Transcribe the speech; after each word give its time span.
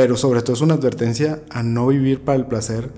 pero 0.00 0.16
sobre 0.16 0.42
todo 0.42 0.52
es 0.52 0.60
una 0.60 0.74
advertencia 0.74 1.40
a 1.50 1.64
no 1.64 1.88
vivir 1.88 2.20
para 2.20 2.38
el 2.38 2.46
placer, 2.46 2.92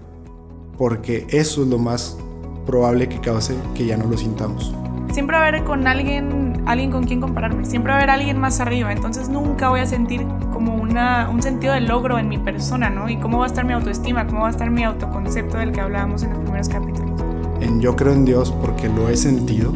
porque 0.77 1.27
eso 1.31 1.63
es 1.63 1.69
lo 1.69 1.79
más 1.79 2.19
probable 2.67 3.09
que 3.09 3.19
cause 3.23 3.57
que 3.75 3.87
ya 3.87 3.97
no 3.97 4.05
lo 4.05 4.19
sintamos. 4.19 4.75
Siempre 5.11 5.35
va 5.39 5.45
a 5.45 5.49
haber 5.49 5.65
con 5.65 5.87
alguien, 5.87 6.63
alguien 6.67 6.91
con 6.91 7.05
quien 7.05 7.23
compararme, 7.23 7.65
siempre 7.65 7.91
va 7.91 7.95
a 7.95 8.03
haber 8.03 8.11
alguien 8.11 8.39
más 8.39 8.61
arriba, 8.61 8.93
entonces 8.93 9.31
nunca 9.31 9.71
voy 9.71 9.81
a 9.81 9.87
sentir 9.87 10.27
como 10.53 10.75
una, 10.75 11.31
un 11.31 11.43
sentido 11.43 11.73
de 11.73 11.81
logro 11.81 12.19
en 12.19 12.29
mi 12.29 12.37
persona, 12.37 12.91
¿no? 12.91 13.09
Y 13.09 13.17
cómo 13.17 13.39
va 13.39 13.45
a 13.45 13.47
estar 13.47 13.65
mi 13.65 13.73
autoestima, 13.73 14.27
cómo 14.27 14.43
va 14.43 14.49
a 14.49 14.51
estar 14.51 14.71
mi 14.71 14.85
autoconcepto 14.85 15.57
del 15.57 15.73
que 15.73 15.81
hablábamos 15.81 16.23
en 16.23 16.35
los 16.35 16.41
primeros 16.41 16.69
capítulos. 16.69 17.19
En 17.63 17.81
yo 17.81 17.97
creo 17.97 18.13
en 18.13 18.27
Dios 18.27 18.53
porque 18.61 18.91
lo 18.91 19.09
he 19.09 19.17
sentido, 19.17 19.73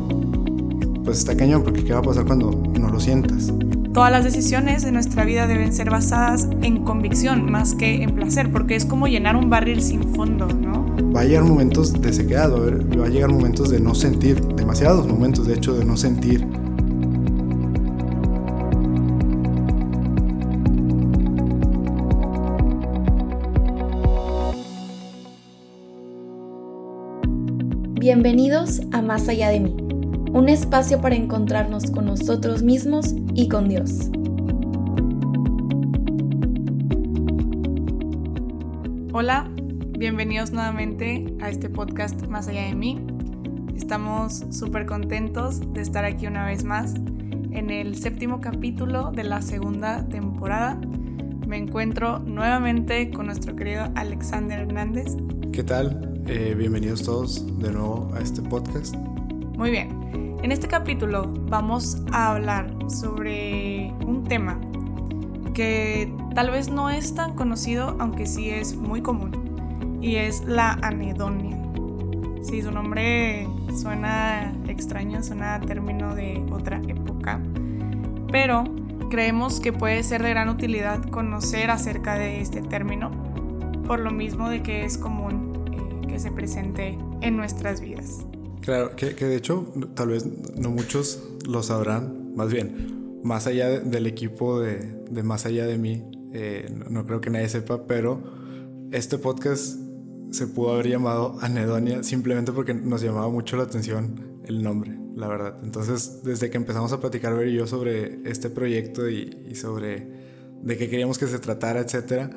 pues 1.05 1.21
está 1.21 1.35
cañón, 1.35 1.63
porque 1.63 1.85
¿qué 1.85 1.95
va 1.95 2.01
a 2.01 2.03
pasar 2.03 2.27
cuando 2.27 2.51
no 2.79 2.91
lo 2.91 3.01
sientas? 3.01 3.51
Todas 3.95 4.11
las 4.11 4.25
decisiones 4.25 4.83
de 4.83 4.91
nuestra 4.91 5.25
vida 5.25 5.47
deben 5.47 5.73
ser 5.73 5.89
basadas 5.89 6.49
en 6.63 6.83
convicción 6.83 7.49
más 7.49 7.77
que 7.77 8.03
en 8.03 8.13
placer, 8.17 8.51
porque 8.51 8.75
es 8.75 8.85
como 8.85 9.07
llenar 9.07 9.37
un 9.37 9.49
barril 9.49 9.81
sin 9.81 10.03
fondo, 10.17 10.49
¿no? 10.49 10.85
Va 11.15 11.21
a 11.21 11.25
llegar 11.25 11.45
momentos 11.45 11.93
de 11.93 12.13
sequedad, 12.13 12.51
va 12.51 13.07
a 13.07 13.09
llegar 13.09 13.31
momentos 13.31 13.71
de 13.71 13.79
no 13.79 13.95
sentir, 13.95 14.41
demasiados 14.57 15.07
momentos 15.07 15.47
de 15.47 15.55
hecho 15.55 15.75
de 15.75 15.85
no 15.85 15.97
sentir. 15.97 16.45
Bienvenidos 28.01 28.83
a 28.91 29.03
Más 29.03 29.29
allá 29.29 29.51
de 29.51 29.61
mí 29.61 29.84
un 30.35 30.49
espacio 30.49 31.01
para 31.01 31.15
encontrarnos 31.15 31.93
con 31.93 32.07
nosotros 32.07 32.65
mismos 32.65 33.15
y 33.35 33.49
con 33.49 33.69
Dios. 33.69 34.11
Hola, 39.13 39.49
bienvenidos 39.97 40.51
nuevamente 40.51 41.25
a 41.41 41.51
este 41.51 41.71
podcast 41.71 42.27
Más 42.27 42.49
allá 42.49 42.63
de 42.63 42.75
mí. 42.75 43.01
Estamos 43.77 44.45
súper 44.51 44.87
contentos 44.87 45.73
de 45.73 45.81
estar 45.81 46.05
aquí 46.05 46.27
una 46.27 46.45
vez 46.45 46.65
más 46.65 46.95
en 47.53 47.71
el 47.71 47.97
séptimo 47.97 48.41
capítulo 48.41 49.13
de 49.13 49.23
la 49.23 49.41
segunda 49.41 50.09
temporada. 50.09 50.81
Me 51.47 51.59
encuentro 51.59 52.19
nuevamente 52.19 53.09
con 53.13 53.27
nuestro 53.27 53.55
querido 53.55 53.85
Alexander 53.95 54.59
Hernández. 54.59 55.15
¿Qué 55.53 55.63
tal? 55.63 56.19
Eh, 56.27 56.57
bienvenidos 56.59 57.05
todos 57.05 57.57
de 57.61 57.71
nuevo 57.71 58.11
a 58.17 58.19
este 58.19 58.43
podcast. 58.43 58.97
Muy 59.57 59.71
bien, 59.71 60.37
en 60.43 60.51
este 60.51 60.67
capítulo 60.67 61.33
vamos 61.49 62.03
a 62.11 62.33
hablar 62.33 62.75
sobre 62.89 63.95
un 64.05 64.25
tema 64.25 64.61
que 65.55 66.13
tal 66.35 66.51
vez 66.51 66.69
no 66.69 66.91
es 66.91 67.15
tan 67.15 67.35
conocido, 67.35 67.97
aunque 68.01 68.27
sí 68.27 68.51
es 68.51 68.75
muy 68.75 69.01
común, 69.01 70.01
y 70.03 70.17
es 70.17 70.43
la 70.45 70.73
anedonia. 70.83 71.57
Sí, 72.43 72.63
su 72.63 72.73
nombre 72.73 73.47
suena 73.81 74.53
extraño, 74.67 75.23
suena 75.23 75.55
a 75.55 75.61
término 75.61 76.17
de 76.17 76.45
otra 76.51 76.83
época, 76.89 77.41
pero 78.33 78.65
creemos 79.09 79.61
que 79.61 79.73
puede 79.73 80.03
ser 80.03 80.25
de 80.25 80.31
gran 80.31 80.49
utilidad 80.49 81.01
conocer 81.11 81.71
acerca 81.71 82.19
de 82.19 82.41
este 82.41 82.61
término, 82.61 83.13
por 83.87 84.01
lo 84.01 84.11
mismo 84.11 84.49
de 84.49 84.65
que 84.65 84.85
es 84.85 84.99
común 84.99 85.53
eh, 85.71 86.09
que 86.09 86.19
se 86.19 86.33
presente 86.33 86.99
en 87.21 87.37
nuestras 87.37 87.81
vidas. 87.81 88.27
Claro, 88.65 88.97
que, 88.97 89.13
de 89.13 89.37
hecho 89.37 89.71
tal 89.95 90.09
vez 90.09 90.25
no 90.57 90.71
muchos 90.71 91.23
lo 91.47 91.63
sabrán, 91.63 92.35
más 92.35 92.51
bien, 92.51 93.21
más 93.23 93.47
allá 93.47 93.69
del 93.69 94.07
equipo 94.07 94.61
de, 94.61 95.23
Más 95.23 95.45
allá 95.45 95.67
de 95.67 95.77
mí, 95.77 96.03
eh, 96.33 96.73
no, 96.89 97.05
creo 97.05 97.21
que 97.21 97.29
nadie 97.29 97.49
sepa, 97.51 97.87
pero 97.87 98.23
este 98.91 99.19
podcast 99.19 99.79
se 100.31 100.47
pudo 100.47 100.73
haber 100.73 100.89
llamado 100.89 101.37
Anedonia 101.43 102.03
simplemente 102.03 102.53
porque 102.53 102.73
nos 102.73 103.03
llamaba 103.03 103.29
mucho 103.29 103.59
la 103.59 103.65
atención 103.65 104.41
el 104.47 104.63
nombre, 104.63 104.99
la 105.15 105.29
verdad. 105.29 105.59
Entonces, 105.63 106.23
desde 106.25 106.49
que 106.49 106.57
empezamos 106.57 106.93
a 106.93 107.01
platicar 107.01 107.37
Ver 107.37 107.49
y 107.49 107.55
yo 107.55 107.67
sobre 107.67 108.21
este 108.29 108.49
proyecto 108.49 109.11
y, 109.11 109.45
y 109.47 109.57
sobre 109.57 110.09
de 110.63 110.79
qué 110.79 110.89
queríamos 110.89 111.19
que 111.19 111.27
se 111.27 111.39
tratara, 111.39 111.81
etcétera, 111.81 112.31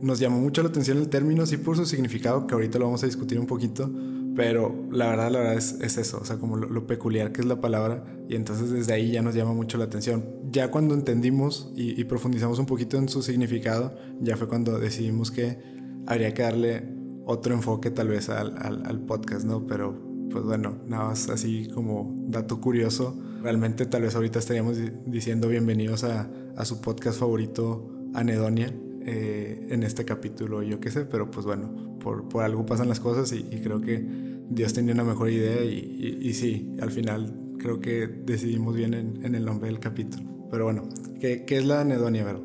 nos 0.00 0.20
llamó 0.20 0.38
mucho 0.38 0.62
la 0.62 0.68
atención 0.68 0.98
el 0.98 1.08
término, 1.08 1.44
sí 1.44 1.56
por 1.56 1.76
su 1.76 1.86
significado, 1.86 2.46
que 2.46 2.54
ahorita 2.54 2.78
lo 2.78 2.84
vamos 2.84 3.02
a 3.02 3.06
discutir 3.06 3.40
un 3.40 3.46
poquito, 3.46 3.90
pero 4.34 4.74
la 4.90 5.08
verdad, 5.08 5.30
la 5.30 5.38
verdad 5.40 5.54
es, 5.54 5.78
es 5.80 5.98
eso, 5.98 6.18
o 6.20 6.24
sea, 6.24 6.38
como 6.38 6.56
lo, 6.56 6.86
peculiar 6.86 7.32
que 7.32 7.40
es 7.40 7.46
la 7.46 7.60
palabra, 7.60 8.04
y 8.28 8.36
entonces 8.36 8.70
desde 8.70 8.92
ahí 8.92 9.12
ya 9.12 9.22
nos 9.22 9.34
llama 9.34 9.52
mucho 9.52 9.78
la 9.78 9.84
atención. 9.84 10.24
Ya 10.50 10.70
cuando 10.70 10.94
entendimos 10.94 11.72
y, 11.76 12.02
profundizamos 12.04 12.58
un 12.58 12.66
poquito 12.66 12.96
en 12.96 13.08
su 13.08 13.22
significado, 13.22 13.94
ya 14.20 14.36
fue 14.36 14.48
cuando 14.48 14.78
decidimos 14.78 15.30
que 15.30 15.58
habría 16.06 16.32
que 16.34 16.42
darle 16.42 16.88
otro 17.26 17.54
enfoque 17.54 17.90
tal 17.90 18.08
vez 18.08 18.28
al, 18.28 18.56
al, 18.58 19.00
podcast, 19.00 19.44
¿no? 19.44 19.66
Pero 19.66 20.00
pues 20.30 20.44
bueno, 20.44 20.78
nada 20.86 21.08
más 21.08 21.28
así 21.28 21.68
como 21.74 22.24
dato 22.28 22.60
curioso, 22.60 23.18
realmente 23.42 23.86
tal 23.86 24.02
vez 24.02 24.14
ahorita 24.14 24.38
estaríamos 24.38 24.78
diciendo 25.06 25.48
bienvenidos 25.48 26.04
a, 26.04 26.30
a 26.56 26.64
su 26.64 26.80
podcast 26.80 27.20
favorito, 27.20 27.90
Anedonia, 28.14 28.72
eh, 29.04 29.66
en 29.70 29.82
este 29.82 30.04
capítulo, 30.04 30.62
yo 30.62 30.78
qué 30.78 30.90
sé, 30.90 31.04
pero 31.04 31.28
pues 31.28 31.44
bueno, 31.44 31.91
por, 32.02 32.28
por 32.28 32.44
algo 32.44 32.66
pasan 32.66 32.88
las 32.88 33.00
cosas 33.00 33.32
y, 33.32 33.42
creo 33.62 33.80
que 33.80 34.04
Dios 34.48 34.74
tenía 34.74 34.92
una 34.92 35.04
mejor 35.04 35.30
idea 35.30 35.64
y, 35.64 36.18
y, 36.20 36.32
sí, 36.34 36.74
al 36.80 36.90
final 36.90 37.34
creo 37.58 37.80
que 37.80 38.06
decidimos 38.06 38.74
bien 38.74 38.94
en, 38.94 39.24
en, 39.24 39.34
el 39.34 39.44
nombre 39.44 39.68
del 39.68 39.78
capítulo. 39.78 40.24
Pero 40.50 40.64
bueno, 40.64 40.88
¿qué, 41.20 41.44
qué 41.44 41.58
es 41.58 41.64
la 41.64 41.80
anedonia, 41.80 42.24
verdad? 42.24 42.42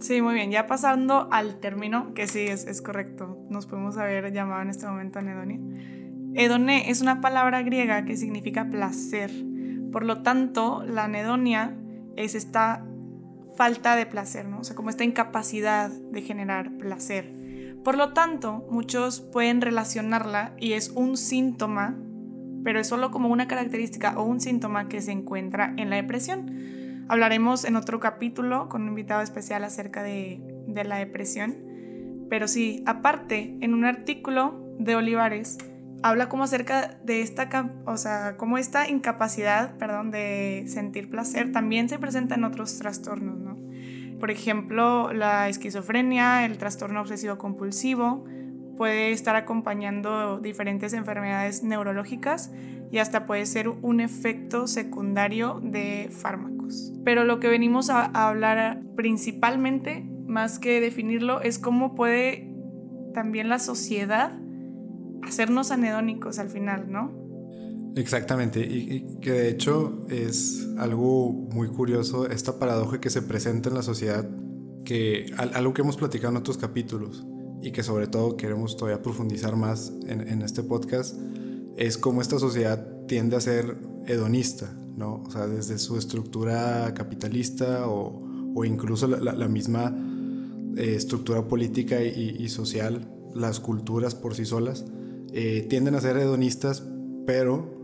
Sí, 0.00 0.22
muy 0.22 0.34
bien. 0.34 0.50
Ya 0.50 0.66
pasando 0.66 1.28
al 1.32 1.58
término, 1.58 2.14
que 2.14 2.28
sí 2.28 2.40
es, 2.40 2.66
es 2.66 2.80
correcto, 2.80 3.44
nos 3.50 3.66
podemos 3.66 3.98
haber 3.98 4.32
llamado 4.32 4.62
en 4.62 4.70
este 4.70 4.86
momento 4.86 5.18
anedonia. 5.18 5.58
Edone 6.34 6.90
es 6.90 7.00
una 7.00 7.20
palabra 7.20 7.62
griega 7.62 8.04
que 8.04 8.16
significa 8.16 8.70
placer. 8.70 9.30
Por 9.90 10.04
lo 10.04 10.22
tanto, 10.22 10.84
la 10.84 11.04
anedonia 11.04 11.76
es 12.16 12.34
esta 12.34 12.84
falta 13.56 13.96
de 13.96 14.06
placer, 14.06 14.46
¿no? 14.46 14.60
O 14.60 14.64
sea, 14.64 14.76
como 14.76 14.88
esta 14.88 15.02
incapacidad 15.04 15.90
de 15.90 16.22
generar 16.22 16.70
placer. 16.78 17.37
Por 17.84 17.96
lo 17.96 18.12
tanto, 18.12 18.66
muchos 18.70 19.20
pueden 19.20 19.60
relacionarla 19.60 20.52
y 20.58 20.72
es 20.72 20.90
un 20.90 21.16
síntoma, 21.16 21.96
pero 22.64 22.80
es 22.80 22.88
solo 22.88 23.10
como 23.10 23.28
una 23.28 23.48
característica 23.48 24.18
o 24.18 24.24
un 24.24 24.40
síntoma 24.40 24.88
que 24.88 25.00
se 25.00 25.12
encuentra 25.12 25.74
en 25.76 25.90
la 25.90 25.96
depresión. 25.96 27.06
Hablaremos 27.08 27.64
en 27.64 27.76
otro 27.76 28.00
capítulo 28.00 28.68
con 28.68 28.82
un 28.82 28.88
invitado 28.88 29.22
especial 29.22 29.64
acerca 29.64 30.02
de, 30.02 30.40
la 30.84 30.96
depresión. 30.96 31.56
Pero 32.28 32.46
sí, 32.46 32.82
aparte, 32.86 33.56
en 33.62 33.72
un 33.72 33.86
artículo 33.86 34.60
de 34.78 34.94
Olivares, 34.94 35.56
habla 36.02 36.28
como 36.28 36.44
acerca 36.44 36.98
de 37.02 37.22
esta, 37.22 37.48
o 37.86 37.96
sea, 37.96 38.36
como 38.36 38.58
esta 38.58 38.88
incapacidad, 38.88 39.78
perdón, 39.78 40.10
de 40.10 40.64
sentir 40.68 41.08
placer 41.08 41.52
también 41.52 41.88
se 41.88 41.98
presenta 41.98 42.34
en 42.34 42.44
otros 42.44 42.78
trastornos, 42.78 43.38
¿no? 43.38 43.67
Por 44.20 44.30
ejemplo, 44.30 45.12
la 45.12 45.48
esquizofrenia, 45.48 46.44
el 46.44 46.58
trastorno 46.58 47.00
obsesivo 47.00 47.38
compulsivo, 47.38 48.24
puede 48.76 49.10
estar 49.10 49.36
acompañando 49.36 50.38
diferentes 50.38 50.92
enfermedades 50.92 51.62
neurológicas 51.62 52.52
y 52.90 52.98
hasta 52.98 53.26
puede 53.26 53.44
ser 53.44 53.68
un 53.68 54.00
efecto 54.00 54.66
secundario 54.66 55.60
de 55.62 56.08
fármacos. 56.10 56.92
Pero 57.04 57.24
lo 57.24 57.40
que 57.40 57.48
venimos 57.48 57.90
a, 57.90 58.04
hablar 58.04 58.80
principalmente, 58.96 60.06
más 60.26 60.58
que 60.58 60.80
definirlo, 60.80 61.40
es 61.40 61.58
cómo 61.58 61.94
puede 61.94 62.48
también 63.12 63.48
la 63.48 63.58
sociedad 63.58 64.32
hacernos 65.22 65.70
anedónicos 65.70 66.38
al 66.38 66.48
final, 66.48 66.90
¿no? 66.90 67.27
Exactamente, 67.96 68.60
y, 68.60 69.18
que 69.20 69.32
de 69.32 69.50
hecho 69.50 70.06
es 70.08 70.68
algo 70.78 71.32
muy 71.32 71.68
curioso 71.68 72.28
esta 72.28 72.58
paradoja 72.58 73.00
que 73.00 73.10
se 73.10 73.22
presenta 73.22 73.68
en 73.68 73.74
la 73.74 73.82
sociedad, 73.82 74.28
que 74.84 75.26
algo 75.36 75.74
que 75.74 75.82
hemos 75.82 75.96
platicado 75.96 76.30
en 76.30 76.36
otros 76.38 76.58
capítulos 76.58 77.26
y 77.60 77.72
que 77.72 77.82
sobre 77.82 78.06
todo 78.06 78.36
queremos 78.36 78.76
todavía 78.76 79.02
profundizar 79.02 79.56
más 79.56 79.92
en, 80.06 80.42
este 80.42 80.62
podcast, 80.62 81.16
es 81.76 81.98
cómo 81.98 82.22
esta 82.22 82.38
sociedad 82.38 82.86
tiende 83.06 83.36
a 83.36 83.40
ser 83.40 83.78
hedonista, 84.06 84.72
¿no? 84.96 85.22
O 85.26 85.30
sea, 85.30 85.46
desde 85.46 85.78
su 85.78 85.96
estructura 85.96 86.92
capitalista 86.94 87.88
o, 87.88 88.24
incluso 88.64 89.06
la, 89.06 89.48
misma 89.48 89.96
eh, 90.76 90.94
estructura 90.96 91.46
política 91.46 92.02
y, 92.02 92.36
y 92.38 92.48
social, 92.48 93.08
las 93.34 93.60
culturas 93.60 94.14
por 94.14 94.34
sí 94.34 94.44
solas, 94.44 94.84
eh, 95.32 95.66
tienden 95.68 95.94
a 95.94 96.00
ser 96.00 96.16
hedonistas, 96.16 96.84
pero 97.26 97.77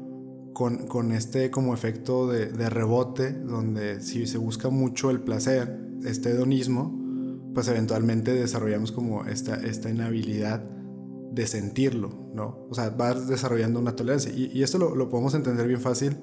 con, 0.54 0.86
con 0.86 1.12
este 1.12 1.50
como 1.50 1.74
efecto 1.74 2.26
de, 2.26 2.46
de, 2.46 2.70
rebote, 2.70 3.32
donde 3.32 4.00
si 4.00 4.26
se 4.26 4.38
busca 4.38 4.70
mucho 4.70 5.10
el 5.10 5.20
placer, 5.20 5.78
este 6.04 6.30
hedonismo, 6.30 6.98
pues 7.52 7.68
eventualmente 7.68 8.32
desarrollamos 8.32 8.90
como 8.92 9.26
esta, 9.26 9.56
esta 9.56 9.90
inhabilidad 9.90 10.64
de 11.32 11.46
sentirlo, 11.46 12.30
¿no? 12.32 12.66
O 12.70 12.74
sea, 12.74 12.90
vas 12.90 13.28
desarrollando 13.28 13.80
una 13.80 13.96
tolerancia. 13.96 14.32
Y, 14.32 14.50
y 14.54 14.62
esto 14.62 14.78
lo, 14.78 14.94
lo, 14.94 15.08
podemos 15.08 15.34
entender 15.34 15.66
bien 15.66 15.80
fácil 15.80 16.16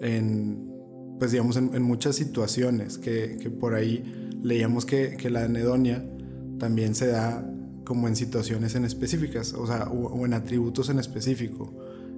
en, 0.00 0.72
pues 1.18 1.30
digamos, 1.30 1.56
en, 1.56 1.74
en 1.74 1.82
muchas 1.82 2.16
situaciones, 2.16 2.98
que, 2.98 3.36
que, 3.40 3.50
por 3.50 3.74
ahí 3.74 4.30
leíamos 4.42 4.86
que, 4.86 5.16
que 5.16 5.30
la 5.30 5.44
anedonia 5.44 6.04
también 6.58 6.94
se 6.94 7.08
da 7.08 7.46
como 7.84 8.08
en 8.08 8.16
situaciones 8.16 8.74
en 8.74 8.84
específicas, 8.84 9.54
o 9.54 9.66
sea, 9.66 9.84
o, 9.88 10.26
en 10.26 10.34
atributos 10.34 10.88
en 10.88 10.98
específico, 10.98 11.72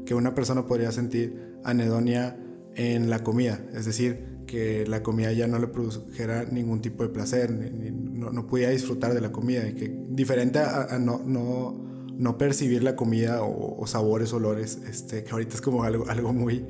que 0.08 0.14
una 0.14 0.34
persona 0.34 0.64
podría 0.64 0.90
sentir 0.90 1.58
anedonia 1.64 2.34
en 2.74 3.10
la 3.10 3.22
comida, 3.22 3.60
es 3.74 3.84
decir, 3.84 4.38
que 4.46 4.86
la 4.86 5.02
comida 5.02 5.30
ya 5.32 5.46
no 5.46 5.58
le 5.58 5.66
produjera 5.66 6.46
ningún 6.46 6.80
tipo 6.80 7.02
de 7.02 7.10
placer, 7.10 7.50
no, 7.52 8.30
no 8.30 8.46
pudiera 8.46 8.72
disfrutar 8.72 9.12
de 9.12 9.20
la 9.20 9.32
comida, 9.32 9.68
y 9.68 9.74
que 9.74 9.94
diferente 10.08 10.60
a, 10.60 10.98
no, 10.98 11.20
no, 11.26 11.78
no, 12.16 12.38
percibir 12.38 12.82
la 12.82 12.96
comida 12.96 13.42
o, 13.42 13.86
sabores, 13.86 14.32
olores, 14.32 14.78
este, 14.88 15.24
que 15.24 15.30
ahorita 15.30 15.56
es 15.56 15.60
como 15.60 15.84
algo, 15.84 16.08
algo 16.08 16.32
muy 16.32 16.64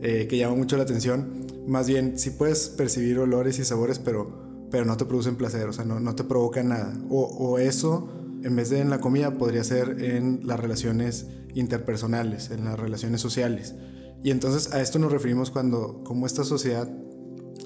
eh, 0.00 0.28
que 0.30 0.38
llama 0.38 0.54
mucho 0.54 0.76
la 0.76 0.84
atención, 0.84 1.46
más 1.66 1.88
bien 1.88 2.16
sí 2.16 2.30
puedes 2.30 2.68
percibir 2.68 3.18
olores 3.18 3.58
y 3.58 3.64
sabores, 3.64 3.98
pero, 3.98 4.68
pero 4.70 4.84
no 4.84 4.96
te 4.96 5.04
producen 5.04 5.34
placer, 5.34 5.66
o 5.66 5.72
sea, 5.72 5.84
no, 5.84 5.98
no 5.98 6.14
te 6.14 6.22
provoca 6.22 6.62
nada, 6.62 6.96
o, 7.10 7.24
o 7.24 7.58
eso 7.58 8.08
en 8.42 8.56
vez 8.56 8.70
de 8.70 8.80
en 8.80 8.90
la 8.90 9.00
comida, 9.00 9.32
podría 9.38 9.64
ser 9.64 10.02
en 10.02 10.40
las 10.44 10.60
relaciones 10.60 11.26
interpersonales, 11.54 12.50
en 12.50 12.64
las 12.64 12.78
relaciones 12.78 13.20
sociales. 13.20 13.74
Y 14.22 14.30
entonces 14.30 14.72
a 14.74 14.80
esto 14.80 14.98
nos 14.98 15.12
referimos 15.12 15.50
cuando, 15.50 16.02
como 16.04 16.26
esta 16.26 16.44
sociedad, 16.44 16.88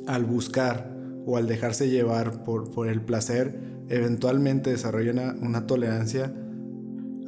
al 0.07 0.25
buscar 0.25 0.95
o 1.27 1.37
al 1.37 1.47
dejarse 1.47 1.89
llevar 1.89 2.45
por, 2.45 2.71
por 2.71 2.89
el 2.89 3.01
placer, 3.03 3.59
eventualmente 3.89 4.71
desarrolla 4.71 5.35
una, 5.41 5.67
tolerancia 5.67 6.35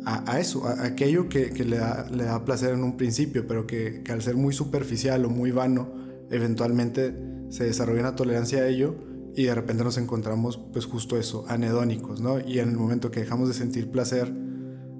a, 0.05 0.41
eso, 0.41 0.67
a, 0.67 0.85
aquello 0.85 1.29
que, 1.29 1.50
le, 1.64 1.79
da, 1.79 2.08
le, 2.11 2.25
da, 2.25 2.44
placer 2.44 2.75
en 2.75 2.82
un 2.82 2.96
principio, 2.96 3.46
pero 3.46 3.67
que, 3.67 4.02
que 4.02 4.12
al 4.12 4.23
ser 4.23 4.37
muy 4.37 4.52
superficial 4.52 5.25
o 5.25 5.31
muy 5.31 5.50
vano, 5.50 5.93
eventualmente 6.31 7.14
se 7.50 7.64
desarrolla 7.64 8.00
una 8.00 8.17
tolerancia 8.17 8.61
a 8.61 8.69
ello 8.69 8.94
y 9.37 9.45
de 9.45 9.55
repente 9.55 9.85
nos 9.85 9.99
encontramos 9.99 10.59
pues 10.73 10.87
justo 10.87 11.19
eso, 11.19 11.45
anedónicos, 11.49 12.21
¿no? 12.21 12.39
Y 12.41 12.61
en 12.61 12.71
el 12.71 12.77
momento 12.77 13.11
que 13.11 13.21
dejamos 13.21 13.49
de 13.49 13.55
sentir 13.55 13.91
placer 13.91 14.33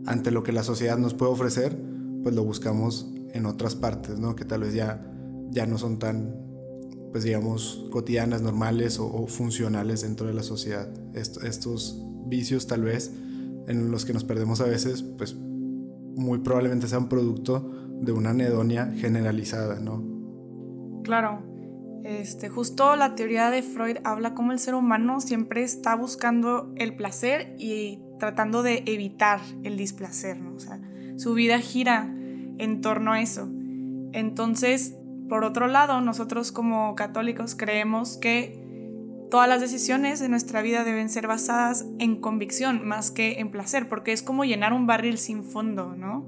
ante 0.07 0.31
lo 0.31 0.43
que 0.43 0.53
la 0.53 0.63
sociedad 0.63 0.99
nos 0.99 1.15
puede 1.15 1.33
ofrecer, 1.33 1.79
pues 2.23 2.35
lo 2.35 2.45
buscamos 2.45 3.11
en 3.33 3.47
otras 3.47 3.75
partes, 3.77 4.19
¿no? 4.19 4.35
Que 4.35 4.45
tal 4.45 4.63
vez 4.63 4.75
ya, 4.75 5.07
ya 5.51 5.67
no 5.67 5.79
son 5.79 5.99
tan, 5.99 6.35
pues 7.13 7.25
digamos, 7.25 7.87
cotidianas, 7.91 8.43
normales 8.43 8.99
o, 8.99 9.27
funcionales 9.27 10.03
dentro 10.03 10.27
de 10.27 10.35
la 10.35 10.43
sociedad. 10.43 10.89
estos 11.15 12.01
vicios 12.27 12.67
tal 12.67 12.83
vez 12.83 13.13
en 13.67 13.91
los 13.91 14.05
que 14.05 14.13
nos 14.13 14.25
perdemos 14.25 14.61
a 14.61 14.65
veces, 14.65 15.03
pues 15.03 15.35
muy 15.35 16.39
probablemente 16.41 16.89
sean 16.89 17.09
producto 17.09 17.71
de 18.01 18.13
una 18.13 18.31
anedonia 18.31 18.93
generalizada, 18.97 19.81
¿no? 19.81 20.03
Claro, 21.03 21.54
este, 22.05 22.51
justo 22.51 22.97
la 22.97 23.15
teoría 23.15 23.51
de 23.51 23.63
Freud 23.63 23.97
habla 24.05 24.35
como 24.35 24.53
el 24.53 24.59
ser 24.59 24.75
humano 24.75 25.23
siempre 25.23 25.63
está 25.63 25.95
buscando 25.97 26.71
el 26.77 26.95
placer 26.95 27.57
y 27.59 27.99
tratando 28.19 28.63
de 28.63 28.83
evitar 28.87 29.41
el 29.63 29.79
displacer, 29.79 30.39
su 31.17 31.33
vida 31.33 31.59
gira 31.61 32.15
en 32.59 32.81
torno 32.83 33.13
a 33.13 33.21
eso. 33.23 33.49
Entonces, 34.13 34.95
por 35.31 35.45
otro 35.45 35.67
lado, 35.67 36.03
nosotros 36.03 36.53
como 36.53 36.95
católicos 36.95 37.55
creemos 37.55 38.19
que 38.19 38.63
todas 39.31 39.49
las 39.49 39.63
decisiones 39.63 40.21
de 40.21 40.29
nuestra 40.29 40.61
vida 40.61 40.85
deben 40.85 41.09
ser 41.09 41.27
basadas 41.27 41.87
en 41.99 42.21
convicción 42.21 42.87
más 42.87 43.11
que 43.11 43.41
en 43.41 43.51
placer, 43.51 43.89
porque 43.89 44.13
es 44.13 44.23
como 44.23 44.45
llenar 44.45 44.75
un 44.75 44.87
barril 44.87 45.17
sin 45.17 45.43
fondo, 45.43 45.95
¿no? 45.97 46.27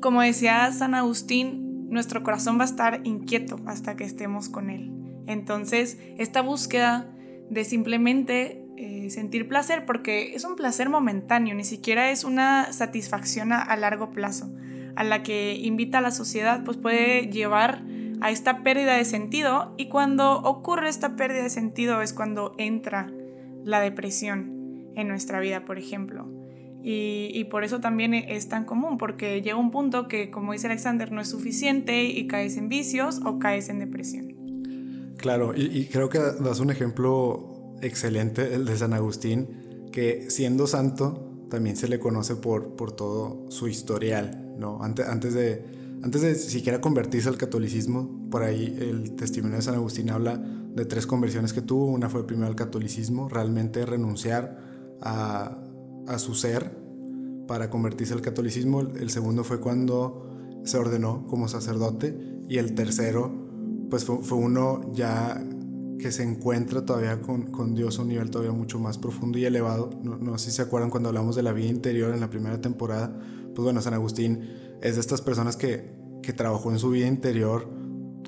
Como 0.00 0.22
decía 0.22 0.72
San 0.72 0.94
Agustín, 0.94 1.88
nuestro 1.90 2.22
corazón 2.22 2.58
va 2.58 2.62
a 2.62 2.66
estar 2.66 3.00
inquieto 3.04 3.56
hasta 3.66 3.96
que 3.96 4.04
estemos 4.04 4.48
con 4.48 4.70
él. 4.70 4.99
Entonces, 5.26 5.98
esta 6.18 6.42
búsqueda 6.42 7.06
de 7.50 7.64
simplemente 7.64 8.64
eh, 8.76 9.10
sentir 9.10 9.46
placer, 9.46 9.84
porque 9.84 10.34
es 10.34 10.44
un 10.44 10.56
placer 10.56 10.88
momentáneo, 10.88 11.54
ni 11.54 11.64
siquiera 11.64 12.10
es 12.10 12.24
una 12.24 12.72
satisfacción 12.72 13.52
a, 13.52 13.76
largo 13.76 14.10
plazo, 14.10 14.50
a 14.96 15.04
la 15.04 15.22
que 15.22 15.54
invita 15.54 16.00
la 16.00 16.12
sociedad, 16.12 16.64
pues 16.64 16.78
puede 16.78 17.26
llevar 17.26 17.82
a 18.22 18.30
esta 18.30 18.62
pérdida 18.62 18.94
de 18.94 19.04
sentido 19.04 19.74
y 19.76 19.88
cuando 19.88 20.40
ocurre 20.42 20.88
esta 20.88 21.16
pérdida 21.16 21.42
de 21.42 21.50
sentido 21.50 22.00
es 22.00 22.12
cuando 22.12 22.54
entra 22.56 23.10
la 23.64 23.80
depresión 23.80 24.92
en 24.94 25.08
nuestra 25.08 25.40
vida, 25.40 25.64
por 25.64 25.78
ejemplo. 25.78 26.26
Y, 26.82 27.30
y, 27.34 27.44
por 27.44 27.64
eso 27.64 27.80
también 27.80 28.14
es 28.14 28.48
tan 28.48 28.64
común, 28.64 28.96
porque 28.96 29.42
llega 29.42 29.56
un 29.56 29.70
punto 29.70 30.08
que, 30.08 30.30
como 30.30 30.54
dice 30.54 30.68
Alexander, 30.68 31.12
no 31.12 31.20
es 31.20 31.28
suficiente 31.28 32.04
y 32.04 32.26
caes 32.26 32.56
en 32.56 32.70
vicios 32.70 33.20
o 33.26 33.38
caes 33.38 33.68
en 33.68 33.80
depresión. 33.80 34.29
Claro, 35.20 35.52
y, 35.54 35.84
creo 35.92 36.08
que 36.08 36.18
das 36.18 36.60
un 36.60 36.70
ejemplo 36.70 37.76
excelente, 37.82 38.54
el 38.54 38.64
de 38.64 38.78
San 38.78 38.94
Agustín, 38.94 39.88
que 39.92 40.30
siendo 40.30 40.66
santo 40.66 41.44
también 41.50 41.76
se 41.76 41.88
le 41.88 42.00
conoce 42.00 42.36
por, 42.36 42.74
por 42.74 42.92
todo 42.92 43.44
su 43.50 43.68
historial, 43.68 44.54
¿no? 44.58 44.82
Antes, 44.82 45.06
antes, 45.06 45.34
de, 45.34 45.62
antes 46.02 46.22
de 46.22 46.34
siquiera 46.36 46.80
convertirse 46.80 47.28
al 47.28 47.36
catolicismo, 47.36 48.30
por 48.30 48.42
ahí 48.42 48.74
el 48.80 49.14
testimonio 49.14 49.58
de 49.58 49.62
San 49.62 49.74
Agustín 49.74 50.08
habla 50.08 50.38
de 50.38 50.86
tres 50.86 51.06
conversiones 51.06 51.52
que 51.52 51.60
tuvo. 51.60 51.86
Una 51.86 52.08
fue 52.08 52.26
primero 52.26 52.48
al 52.48 52.56
catolicismo, 52.56 53.28
realmente 53.28 53.84
renunciar 53.84 54.58
a, 55.02 55.58
a 56.06 56.18
su 56.18 56.34
ser 56.34 56.78
para 57.46 57.68
convertirse 57.68 58.14
al 58.14 58.22
catolicismo. 58.22 58.80
El 58.80 59.10
segundo 59.10 59.44
fue 59.44 59.60
cuando 59.60 60.62
se 60.64 60.78
ordenó 60.78 61.26
como 61.26 61.46
sacerdote 61.46 62.16
y 62.48 62.56
el 62.56 62.74
tercero 62.74 63.39
pues 63.90 64.04
fue, 64.04 64.38
uno 64.38 64.92
ya 64.94 65.44
que 65.98 66.12
se 66.12 66.22
encuentra 66.22 66.86
todavía 66.86 67.20
con, 67.20 67.74
Dios 67.74 67.98
a 67.98 68.02
un 68.02 68.08
nivel 68.08 68.30
todavía 68.30 68.52
mucho 68.52 68.78
más 68.78 68.96
profundo 68.96 69.38
y 69.38 69.44
elevado. 69.44 69.90
No, 70.02 70.38
sé 70.38 70.50
si 70.50 70.56
se 70.56 70.62
acuerdan 70.62 70.90
cuando 70.90 71.10
hablamos 71.10 71.36
de 71.36 71.42
la 71.42 71.52
vida 71.52 71.68
interior 71.68 72.14
en 72.14 72.20
la 72.20 72.30
primera 72.30 72.60
temporada. 72.60 73.14
Pues 73.54 73.64
bueno, 73.64 73.82
San 73.82 73.92
Agustín 73.92 74.48
es 74.80 74.94
de 74.94 75.00
estas 75.00 75.20
personas 75.20 75.56
que, 75.56 75.92
que 76.22 76.32
trabajó 76.32 76.70
en 76.70 76.78
su 76.78 76.90
vida 76.90 77.06
interior 77.06 77.68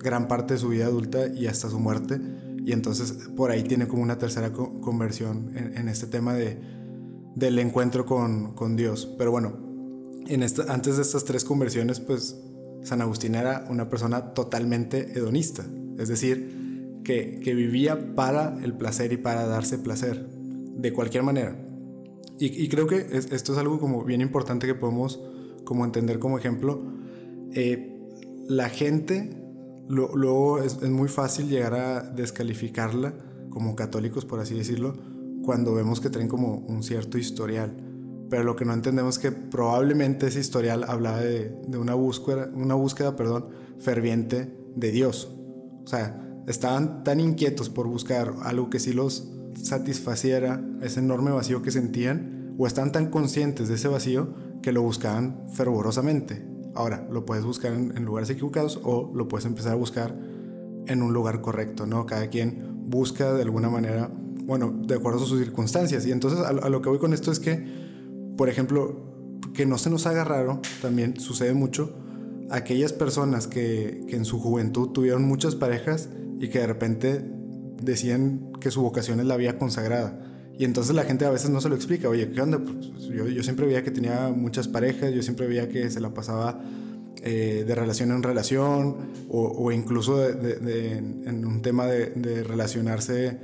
gran 0.03 0.29
parte 0.29 0.55
de 0.55 0.61
su 0.61 0.69
vida 0.69 0.87
adulta 0.87 1.29
y 1.29 1.47
hasta 1.47 1.71
su 1.71 1.79
muerte. 1.79 2.21
Y 2.65 2.73
entonces 2.73 3.13
por 3.37 3.51
ahí 3.51 3.63
tiene 3.63 3.89
como 3.89 4.03
una 4.03 4.19
tercera 4.19 4.53
conversión 4.53 5.53
en, 5.57 5.89
este 5.89 6.07
tema 6.07 6.35
de, 6.35 6.61
del 7.35 7.59
encuentro 7.59 8.05
con, 8.05 8.55
con 8.55 8.77
Dios. 8.77 9.15
Pero 9.17 9.31
bueno, 9.31 9.73
en 10.27 10.43
esta, 10.43 10.73
antes 10.73 10.97
de 10.97 11.03
estas 11.03 11.25
tres 11.25 11.45
conversiones, 11.45 12.01
pues 12.01 12.37
San 12.83 13.01
Agustín 13.01 13.35
era 13.35 13.65
una 13.69 13.89
persona 13.89 14.35
totalmente 14.35 15.13
hedonista, 15.17 15.65
es 15.99 16.09
decir, 16.09 17.01
que, 17.05 17.41
vivía 17.55 18.15
para 18.15 18.59
el 18.63 18.75
placer 18.75 19.13
y 19.13 19.17
para 19.17 19.47
darse 19.47 19.79
placer, 19.79 20.29
de 20.29 20.93
cualquier 20.93 21.23
manera. 21.23 21.57
Y, 22.39 22.69
creo 22.69 22.89
que 22.89 23.07
esto 23.13 23.53
es 23.53 23.59
algo 23.59 23.79
como 23.79 24.05
bien 24.05 24.21
importante 24.21 24.67
que 24.67 24.75
podemos 24.75 25.21
como 25.65 25.85
entender 25.85 26.19
como 26.19 26.39
ejemplo. 26.39 26.83
Eh, 27.53 28.01
la 28.49 28.69
gente 28.69 29.43
luego 29.89 30.61
es, 30.61 30.83
muy 30.83 31.09
fácil 31.09 31.49
llegar 31.49 31.75
a 31.75 32.01
descalificarla 32.03 33.15
como 33.51 33.77
católicos, 33.77 34.25
por 34.25 34.41
así 34.41 34.55
decirlo, 34.55 34.95
cuando 35.45 35.75
vemos 35.75 36.01
que 36.01 36.11
traen 36.11 36.29
como 36.29 36.57
un 36.57 36.83
cierto 36.83 37.19
historial 37.19 37.92
pero 38.33 38.45
lo 38.45 38.57
que 38.57 38.65
no 38.65 38.73
entendemos 38.73 39.19
es 39.19 39.23
que 39.23 39.31
probablemente 39.31 40.29
ese 40.29 40.41
historial 40.41 40.87
hablaba 40.89 41.21
de, 41.21 41.55
una 41.77 41.93
búsqueda, 41.93 42.49
una 42.55 42.75
búsqueda 42.75 43.15
perdón, 43.15 43.49
ferviente 43.79 44.57
de 44.75 44.91
Dios. 44.91 45.37
O 45.85 45.87
sea, 45.87 46.19
estaban 46.47 47.05
tan 47.05 47.21
inquietos 47.21 47.69
por 47.69 47.87
buscar 47.89 48.33
algo 48.45 48.71
que 48.71 48.79
sí 48.79 48.95
los 48.95 49.31
satisfaciera 49.55 50.65
ese 50.81 51.01
enorme 51.01 51.31
vacío 51.31 51.61
que 51.61 51.71
sentían, 51.71 52.55
o 52.57 52.67
están 52.67 52.91
tan 52.91 53.11
conscientes 53.11 53.69
de 53.69 53.75
ese 53.75 53.89
vacío 53.89 54.33
que 54.63 54.73
lo 54.73 54.81
buscaban 54.81 55.45
fervorosamente. 55.53 56.43
Ahora, 56.75 57.07
lo 57.13 57.27
puedes 57.27 57.45
buscar 57.45 57.75
en, 57.75 58.03
lugares 58.03 58.31
equivocados 58.31 58.81
o 58.83 59.13
lo 59.15 59.29
puedes 59.29 59.45
empezar 59.45 59.73
a 59.73 59.77
buscar 59.77 60.17
en 60.87 61.03
un 61.03 61.13
lugar 61.13 61.43
correcto, 61.43 61.85
¿no? 61.85 62.07
Cada 62.07 62.29
quien 62.29 62.87
busca 62.89 63.35
de 63.35 63.43
alguna 63.43 63.69
manera, 63.69 64.11
bueno, 64.47 64.73
de 64.87 64.95
acuerdo 64.95 65.23
a 65.23 65.27
sus 65.27 65.39
circunstancias. 65.39 66.07
Y 66.07 66.13
entonces 66.13 66.41
a 66.41 66.71
lo 66.71 66.81
que 66.81 66.89
voy 66.89 66.99
con 66.99 67.13
esto 67.13 67.31
es 67.31 67.39
que 67.39 67.82
por 68.43 68.49
ejemplo, 68.49 68.97
que 69.55 69.67
no 69.67 69.79
se 69.79 69.89
nos 69.89 70.05
haga 70.05 70.25
raro, 70.25 70.61
también 70.81 71.21
sucede 71.21 71.55
mucho, 71.55 71.95
aquellas 72.51 72.93
personas 72.93 73.47
que, 73.47 74.01
en 74.09 74.25
su 74.25 74.41
juventud 74.41 74.89
tuvieron 74.89 75.23
muchas 75.23 75.55
parejas 75.55 76.09
y 76.41 76.49
que 76.49 76.59
de 76.59 76.67
repente 76.67 77.25
decían 77.81 78.51
que 78.61 78.73
su 78.73 78.83
vocación 78.83 79.21
es 79.21 79.27
la 79.27 79.37
vida 79.37 79.59
consagrada. 79.59 80.21
Y 80.59 80.65
entonces 80.65 80.93
la 80.93 81.05
gente 81.05 81.25
a 81.25 81.31
veces 81.31 81.51
no 81.51 81.61
se 81.61 81.69
lo 81.69 81.77
explica, 81.77 82.09
oye, 82.09 82.33
¿qué 82.33 82.41
onda? 82.41 82.59
Pues 82.59 83.05
yo, 83.05 83.43
siempre 83.45 83.65
veía 83.65 83.85
que 83.85 83.93
tenía 83.93 84.35
muchas 84.37 84.67
parejas, 84.67 85.15
yo 85.15 85.23
siempre 85.23 85.47
veía 85.47 85.69
que 85.69 85.89
se 85.89 86.01
la 86.01 86.13
pasaba 86.13 86.61
eh, 87.23 87.63
de 87.65 87.75
relación 87.77 88.11
en 88.11 88.25
relación 88.25 88.97
o, 89.29 89.71
incluso 89.71 90.29
en 90.29 91.47
un 91.47 91.63
tema 91.63 91.87
de, 91.87 92.43
relacionarse 92.43 93.39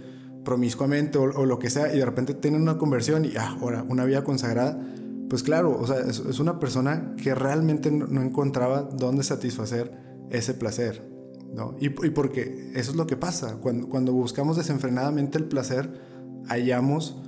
promiscuamente 0.49 1.19
o, 1.19 1.45
lo 1.45 1.59
que 1.59 1.69
sea 1.69 1.95
y 1.95 1.99
de 1.99 2.07
repente 2.07 2.33
tienen 2.33 2.63
una 2.63 2.79
conversión 2.79 3.27
y 3.27 3.37
ah, 3.37 3.59
ahora 3.61 3.85
una 3.87 4.07
vida 4.07 4.25
consagrada, 4.25 4.83
pues 5.29 5.43
claro, 5.43 5.79
o 5.79 5.87
sea, 5.87 5.99
es, 5.99 6.41
una 6.41 6.59
persona 6.59 7.15
que 7.23 7.35
realmente 7.35 7.91
no, 7.91 8.23
encontraba 8.23 8.81
dónde 8.81 9.25
satisfacer 9.25 9.93
ese 10.31 10.55
placer, 10.55 11.07
¿no? 11.55 11.77
Y, 11.79 11.89
y, 11.89 12.11
porque 12.13 12.73
eso 12.75 12.93
es 12.93 12.97
lo 12.97 13.07
que 13.07 13.19
pasa, 13.19 13.59
cuando, 13.61 13.91
cuando 13.91 14.15
buscamos 14.15 14.57
desenfrenadamente 14.57 15.37
el 15.37 15.45
placer, 15.45 16.01
hallamos 16.47 17.21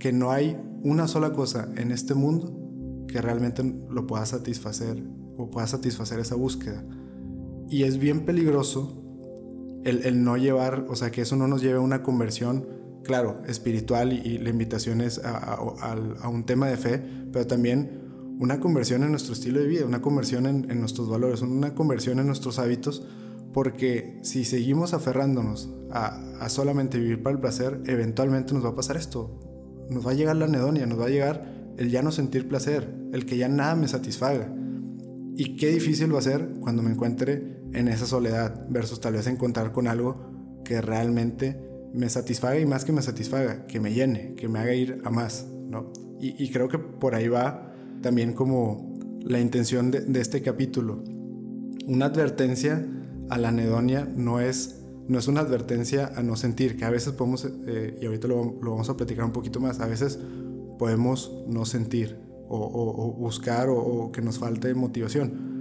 que 0.00 0.12
no 0.12 0.32
hay 0.32 0.60
una 0.82 1.06
sola 1.06 1.32
cosa 1.32 1.68
en 1.76 1.92
este 1.92 2.14
mundo 2.14 3.06
que 3.06 3.20
realmente 3.22 3.62
lo 3.88 4.04
pueda 4.08 4.26
satisfacer 4.26 5.00
o 5.38 5.48
pueda 5.48 5.68
satisfacer 5.68 6.18
esa 6.18 6.34
búsqueda. 6.34 6.84
Y 7.68 7.84
es 7.84 7.98
bien 7.98 8.24
peligroso 8.24 9.03
el, 9.84 10.24
no 10.24 10.36
llevar, 10.36 10.86
o 10.88 10.96
sea, 10.96 11.10
que 11.10 11.22
eso 11.22 11.36
no 11.36 11.46
nos 11.46 11.62
lleve 11.62 11.76
a 11.76 11.80
una 11.80 12.02
conversión, 12.02 12.66
claro, 13.02 13.42
espiritual 13.46 14.12
y, 14.12 14.38
la 14.38 14.50
invitación 14.50 15.00
es 15.00 15.20
a, 15.22 16.28
un 16.28 16.44
tema 16.46 16.68
de 16.68 16.76
fe, 16.76 17.02
pero 17.32 17.46
también 17.46 18.02
una 18.38 18.60
conversión 18.60 19.02
en 19.02 19.10
nuestro 19.10 19.34
estilo 19.34 19.60
de 19.60 19.66
vida, 19.66 19.84
una 19.84 20.02
conversión 20.02 20.46
en, 20.46 20.70
en 20.70 20.80
nuestros 20.80 21.08
valores, 21.08 21.42
una 21.42 21.74
conversión 21.74 22.18
en 22.18 22.26
nuestros 22.26 22.58
hábitos, 22.58 23.06
porque 23.52 24.18
si 24.22 24.44
seguimos 24.44 24.94
aferrándonos 24.94 25.72
a, 25.90 26.20
a, 26.40 26.48
solamente 26.48 26.98
vivir 26.98 27.22
para 27.22 27.34
el 27.34 27.40
placer, 27.40 27.82
eventualmente 27.86 28.52
nos 28.52 28.64
va 28.64 28.70
a 28.70 28.74
pasar 28.74 28.96
esto. 28.96 29.38
Nos 29.90 30.04
va 30.04 30.10
a 30.10 30.14
llegar 30.14 30.34
la 30.34 30.46
anedonia, 30.46 30.86
nos 30.86 30.98
va 30.98 31.06
a 31.06 31.10
llegar 31.10 31.54
el 31.76 31.90
ya 31.90 32.02
no 32.02 32.10
sentir 32.10 32.48
placer, 32.48 32.92
el 33.12 33.26
que 33.26 33.36
ya 33.36 33.48
nada 33.48 33.76
me 33.76 33.86
satisfaga. 33.86 34.52
Y 35.36 35.56
qué 35.56 35.68
difícil 35.68 36.12
va 36.12 36.18
a 36.18 36.22
ser 36.22 36.48
cuando 36.60 36.82
me 36.82 36.90
encuentre 36.90 37.63
en 37.74 37.88
esa 37.88 38.06
soledad 38.06 38.66
versus 38.68 39.00
tal 39.00 39.14
vez 39.14 39.26
encontrar 39.26 39.72
con 39.72 39.88
algo 39.88 40.60
que 40.64 40.80
realmente 40.80 41.60
me 41.92 42.08
satisfaga 42.08 42.58
y 42.58 42.66
más 42.66 42.84
que 42.84 42.92
me 42.92 43.02
satisfaga, 43.02 43.66
que 43.66 43.80
me 43.80 43.92
llene, 43.92 44.34
que 44.34 44.48
me 44.48 44.58
haga 44.58 44.74
ir 44.74 45.00
a 45.04 45.10
más, 45.10 45.46
¿no? 45.68 45.92
Y, 46.20 46.50
creo 46.50 46.68
que 46.68 46.78
por 46.78 47.14
ahí 47.14 47.28
va 47.28 47.74
también 48.00 48.32
como 48.32 48.96
la 49.20 49.40
intención 49.40 49.90
de, 49.90 50.20
este 50.20 50.40
capítulo. 50.40 51.04
Una 51.86 52.06
advertencia 52.06 52.86
a 53.28 53.36
la 53.36 53.48
anedonia 53.48 54.08
no 54.16 54.40
es, 54.40 54.82
no 55.06 55.18
es 55.18 55.28
una 55.28 55.40
advertencia 55.40 56.12
a 56.16 56.22
no 56.22 56.36
sentir, 56.36 56.78
que 56.78 56.86
a 56.86 56.90
veces 56.90 57.12
podemos, 57.12 57.46
eh, 57.66 57.98
y 58.00 58.06
ahorita 58.06 58.26
lo, 58.26 58.58
lo 58.62 58.70
vamos 58.70 58.88
a 58.88 58.96
platicar 58.96 59.26
un 59.26 59.32
poquito 59.32 59.60
más, 59.60 59.80
a 59.80 59.86
veces 59.86 60.18
podemos 60.78 61.44
no 61.46 61.66
sentir 61.66 62.24
o, 62.48 63.14
buscar 63.18 63.68
o, 63.68 64.10
que 64.12 64.22
nos 64.22 64.38
falte 64.38 64.74
motivación. 64.74 65.53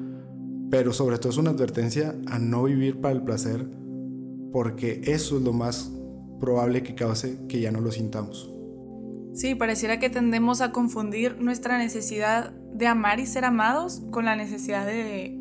Pero 0.74 0.92
sobre 0.92 1.20
todo 1.20 1.30
es 1.30 1.38
una 1.38 1.51
advertencia 1.51 2.15
a 2.25 2.39
no 2.39 2.63
vivir 2.63 3.00
para 3.00 3.13
el 3.13 3.22
placer 3.22 3.63
porque 4.51 5.01
eso 5.03 5.38
es 5.38 5.44
lo 5.44 5.53
más 5.53 5.92
probable 6.39 6.82
que 6.82 6.96
cause 6.96 7.38
que 7.48 7.62
ya 7.62 7.72
no 7.72 7.80
lo 7.80 7.92
sintamos. 7.92 8.51
Sí, 9.36 9.53
pareciera 9.53 10.00
que 10.00 10.10
tendemos 10.10 10.62
a 10.62 10.72
confundir 10.72 11.38
nuestra 11.39 11.77
necesidad 11.77 12.53
de 12.74 12.88
amar 12.88 13.20
y 13.20 13.27
ser 13.27 13.46
amados 13.46 14.01
con 14.10 14.25
la 14.25 14.36
necesidad 14.36 14.88
de, 14.88 15.38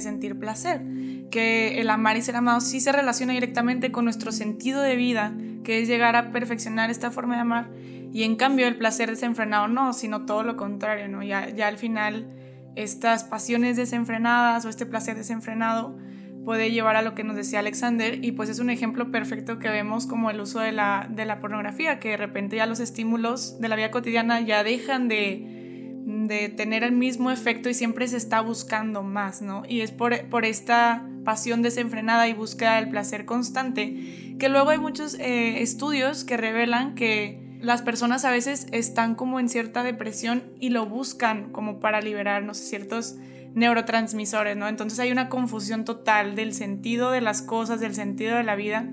sentir 0.00 0.40
placer. 0.40 0.82
Que 1.30 1.80
el 1.80 1.88
amar 1.88 2.16
y 2.16 2.22
ser 2.22 2.34
amados 2.34 2.64
sí 2.64 2.80
se 2.80 2.90
relaciona 2.90 3.34
directamente 3.34 3.92
con 3.92 4.02
nuestro 4.02 4.32
sentido 4.32 4.82
de 4.82 4.96
vida, 4.96 5.32
que 5.62 5.80
es 5.80 5.86
llegar 5.86 6.16
a 6.16 6.32
perfeccionar 6.32 6.90
esta 6.90 7.12
forma 7.12 7.36
de 7.36 7.40
amar 7.40 7.70
y 8.12 8.24
en 8.24 8.34
cambio 8.34 8.66
el 8.66 8.76
placer 8.76 9.10
desenfrenado 9.10 9.68
no, 9.68 9.92
sino 9.92 10.26
todo 10.26 10.42
lo 10.42 10.56
contrario, 10.56 11.06
¿no? 11.06 11.22
Ya, 11.22 11.50
ya 11.50 11.68
al 11.68 11.78
final 11.78 12.26
estas 12.76 13.24
pasiones 13.24 13.76
desenfrenadas 13.76 14.64
o 14.64 14.68
este 14.68 14.86
placer 14.86 15.16
desenfrenado 15.16 15.96
puede 16.44 16.70
llevar 16.70 16.96
a 16.96 17.02
lo 17.02 17.14
que 17.14 17.24
nos 17.24 17.36
decía 17.36 17.60
Alexander 17.60 18.24
y 18.24 18.32
pues 18.32 18.48
es 18.48 18.58
un 18.58 18.70
ejemplo 18.70 19.10
perfecto 19.10 19.58
que 19.58 19.68
vemos 19.68 20.06
como 20.06 20.30
el 20.30 20.40
uso 20.40 20.60
de 20.60 20.72
la, 20.72 21.06
de 21.08 21.24
la 21.24 21.40
pornografía, 21.40 22.00
que 22.00 22.10
de 22.10 22.16
repente 22.16 22.56
ya 22.56 22.66
los 22.66 22.80
estímulos 22.80 23.60
de 23.60 23.68
la 23.68 23.76
vida 23.76 23.90
cotidiana 23.90 24.40
ya 24.40 24.64
dejan 24.64 25.08
de, 25.08 25.96
de 26.04 26.48
tener 26.48 26.82
el 26.82 26.92
mismo 26.92 27.30
efecto 27.30 27.68
y 27.68 27.74
siempre 27.74 28.08
se 28.08 28.16
está 28.16 28.40
buscando 28.40 29.02
más, 29.02 29.40
¿no? 29.40 29.62
Y 29.68 29.82
es 29.82 29.92
por, 29.92 30.28
por 30.28 30.44
esta 30.44 31.06
pasión 31.24 31.62
desenfrenada 31.62 32.26
y 32.28 32.34
búsqueda 32.34 32.76
del 32.76 32.88
placer 32.88 33.24
constante 33.24 34.34
que 34.38 34.48
luego 34.48 34.70
hay 34.70 34.78
muchos 34.78 35.14
eh, 35.14 35.62
estudios 35.62 36.24
que 36.24 36.36
revelan 36.36 36.96
que 36.96 37.41
las 37.62 37.80
personas 37.80 38.24
a 38.24 38.30
veces 38.30 38.66
están 38.72 39.14
como 39.14 39.38
en 39.38 39.48
cierta 39.48 39.84
depresión 39.84 40.42
y 40.58 40.70
lo 40.70 40.86
buscan 40.86 41.52
como 41.52 41.78
para 41.78 42.00
liberar, 42.00 42.42
no 42.42 42.54
sé, 42.54 42.64
ciertos 42.64 43.16
neurotransmisores, 43.54 44.56
¿no? 44.56 44.66
Entonces 44.68 44.98
hay 44.98 45.12
una 45.12 45.28
confusión 45.28 45.84
total 45.84 46.34
del 46.34 46.54
sentido 46.54 47.12
de 47.12 47.20
las 47.20 47.40
cosas, 47.40 47.78
del 47.78 47.94
sentido 47.94 48.36
de 48.36 48.42
la 48.42 48.56
vida. 48.56 48.88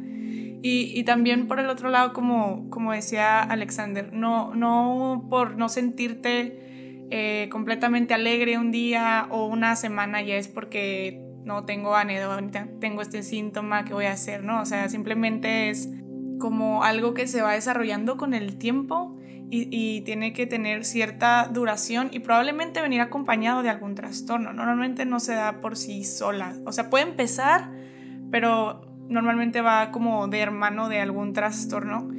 Y, 0.62 1.04
también 1.06 1.48
por 1.48 1.60
el 1.60 1.70
otro 1.70 1.90
lado, 1.90 2.12
como, 2.12 2.70
como 2.70 2.92
decía 2.92 3.42
Alexander, 3.42 4.12
no, 4.12 4.54
no 4.54 5.26
por 5.30 5.56
no 5.56 5.70
sentirte 5.70 7.08
eh, 7.12 7.48
completamente 7.50 8.14
alegre 8.14 8.58
un 8.58 8.70
día 8.72 9.28
o 9.32 9.46
una 9.48 9.78
semana 9.78 10.22
ya 10.22 10.36
es 10.36 10.50
porque 10.50 11.24
no 11.46 11.64
tengo 11.64 11.96
anedonia, 11.96 12.68
tengo 12.82 13.02
este 13.02 13.24
síntoma 13.24 13.86
que 13.86 13.94
voy 13.94 14.06
a 14.06 14.12
hacer, 14.12 14.44
¿no? 14.44 14.62
O 14.62 14.66
sea, 14.66 14.90
simplemente 14.90 15.70
es 15.70 15.90
como 16.40 16.84
algo 16.84 17.14
que 17.14 17.28
se 17.28 17.42
va 17.42 17.54
desarrollando 17.54 18.18
con 18.18 18.34
el 18.34 18.58
tiempo 18.58 19.16
y, 19.52 20.02
tiene 20.02 20.34
que 20.34 20.46
tener 20.46 20.86
cierta 20.86 21.50
duración 21.52 22.10
y 22.12 22.20
probablemente 22.20 22.82
venir 22.82 23.02
acompañado 23.02 23.64
de 23.64 23.70
algún 23.70 23.96
trastorno. 23.96 24.54
Normalmente 24.54 25.06
no 25.06 25.20
se 25.20 25.34
da 25.34 25.60
por 25.62 25.76
sí 25.76 26.04
sola. 26.04 26.56
O 26.66 26.72
sea, 26.72 26.90
puede 26.90 27.06
empezar, 27.06 27.72
pero 28.32 28.82
normalmente 29.08 29.62
va 29.62 29.92
como 29.92 30.28
de 30.28 30.40
hermano 30.40 30.88
de 30.88 31.00
algún 31.00 31.34
trastorno. 31.34 32.10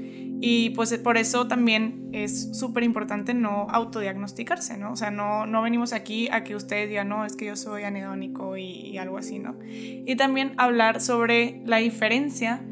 Y 0.43 0.71
pues 0.71 0.97
por 0.99 1.19
eso 1.19 1.47
también 1.47 2.09
es 2.13 2.57
súper 2.59 2.83
importante 2.83 3.35
no 3.35 3.69
autodiagnosticarse, 3.71 4.79
¿no? 4.79 4.93
O 4.93 4.97
sea, 4.97 5.11
no, 5.11 5.47
no 5.47 5.61
venimos 5.63 5.93
aquí 5.93 6.29
a 6.33 6.45
que 6.45 6.57
ustedes 6.57 6.89
digan, 6.89 7.11
no, 7.11 7.27
es 7.27 7.37
que 7.37 7.45
yo 7.45 7.57
soy 7.57 7.83
anedónico 7.83 8.57
y, 8.57 8.65
y 8.65 8.97
algo 8.97 9.19
así, 9.19 9.39
¿no? 9.39 9.57
Y 9.69 10.17
también 10.17 10.55
hablar 10.57 11.03
sobre 11.03 11.61
la 11.67 11.77
diferencia 11.77 12.63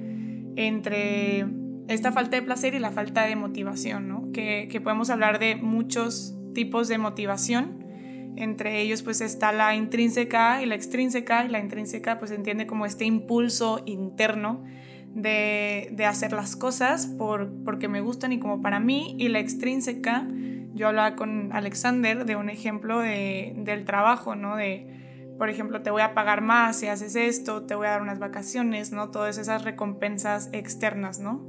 entre 0.58 1.46
esta 1.86 2.10
falta 2.10 2.36
de 2.36 2.42
placer 2.42 2.74
y 2.74 2.80
la 2.80 2.90
falta 2.90 3.24
de 3.24 3.36
motivación, 3.36 4.08
¿no? 4.08 4.32
Que, 4.32 4.68
podemos 4.82 5.08
hablar 5.08 5.38
de 5.38 5.54
muchos 5.54 6.36
tipos 6.52 6.88
de 6.88 6.98
motivación. 6.98 7.84
Entre 8.36 8.80
ellos 8.80 9.02
pues 9.02 9.20
está 9.20 9.52
la 9.52 9.76
intrínseca 9.76 10.60
y 10.60 10.66
la 10.66 10.74
extrínseca 10.74 11.44
y 11.44 11.48
la 11.48 11.60
intrínseca 11.60 12.18
pues 12.18 12.32
entiende 12.32 12.66
como 12.66 12.86
este 12.86 13.04
impulso 13.04 13.82
interno 13.86 14.64
de, 15.14 15.94
hacer 16.06 16.32
las 16.32 16.56
cosas 16.56 17.06
por, 17.06 17.52
porque 17.64 17.86
me 17.86 18.00
gustan 18.00 18.32
y 18.32 18.40
como 18.40 18.60
para 18.60 18.80
mí 18.80 19.14
y 19.18 19.28
la 19.28 19.38
extrínseca 19.38 20.26
yo 20.74 20.88
hablaba 20.88 21.14
con 21.14 21.52
Alexander 21.52 22.24
de 22.24 22.36
un 22.36 22.50
ejemplo 22.50 23.00
del 23.00 23.84
trabajo, 23.84 24.34
¿no? 24.34 24.56
De, 24.56 24.97
por 25.38 25.48
ejemplo, 25.48 25.82
te 25.82 25.90
voy 25.90 26.02
a 26.02 26.14
pagar 26.14 26.42
más 26.42 26.80
si 26.80 26.88
haces 26.88 27.14
esto, 27.14 27.62
te 27.62 27.74
voy 27.74 27.86
a 27.86 27.90
dar 27.90 28.02
unas 28.02 28.18
vacaciones, 28.18 28.92
¿no? 28.92 29.10
Todas 29.10 29.38
esas 29.38 29.62
recompensas 29.62 30.50
externas, 30.52 31.20
¿no? 31.20 31.46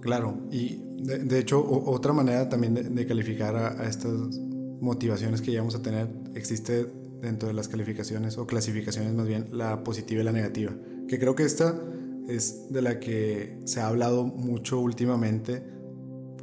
Claro, 0.00 0.40
y 0.50 0.82
de, 1.04 1.38
hecho 1.38 1.64
otra 1.64 2.12
manera 2.12 2.48
también 2.48 2.74
de, 2.74 3.06
calificar 3.06 3.54
a, 3.54 3.88
estas 3.88 4.12
motivaciones 4.80 5.40
que 5.40 5.56
vamos 5.56 5.76
a 5.76 5.82
tener 5.82 6.08
existe 6.34 6.86
dentro 7.20 7.46
de 7.46 7.54
las 7.54 7.68
calificaciones 7.68 8.36
o 8.36 8.46
clasificaciones 8.46 9.14
más 9.14 9.28
bien 9.28 9.46
la 9.52 9.84
positiva 9.84 10.22
y 10.22 10.24
la 10.24 10.32
negativa, 10.32 10.72
que 11.06 11.20
creo 11.20 11.36
que 11.36 11.44
esta 11.44 11.80
es 12.26 12.72
de 12.72 12.82
la 12.82 12.98
que 12.98 13.60
se 13.64 13.80
ha 13.80 13.86
hablado 13.86 14.24
mucho 14.24 14.80
últimamente 14.80 15.62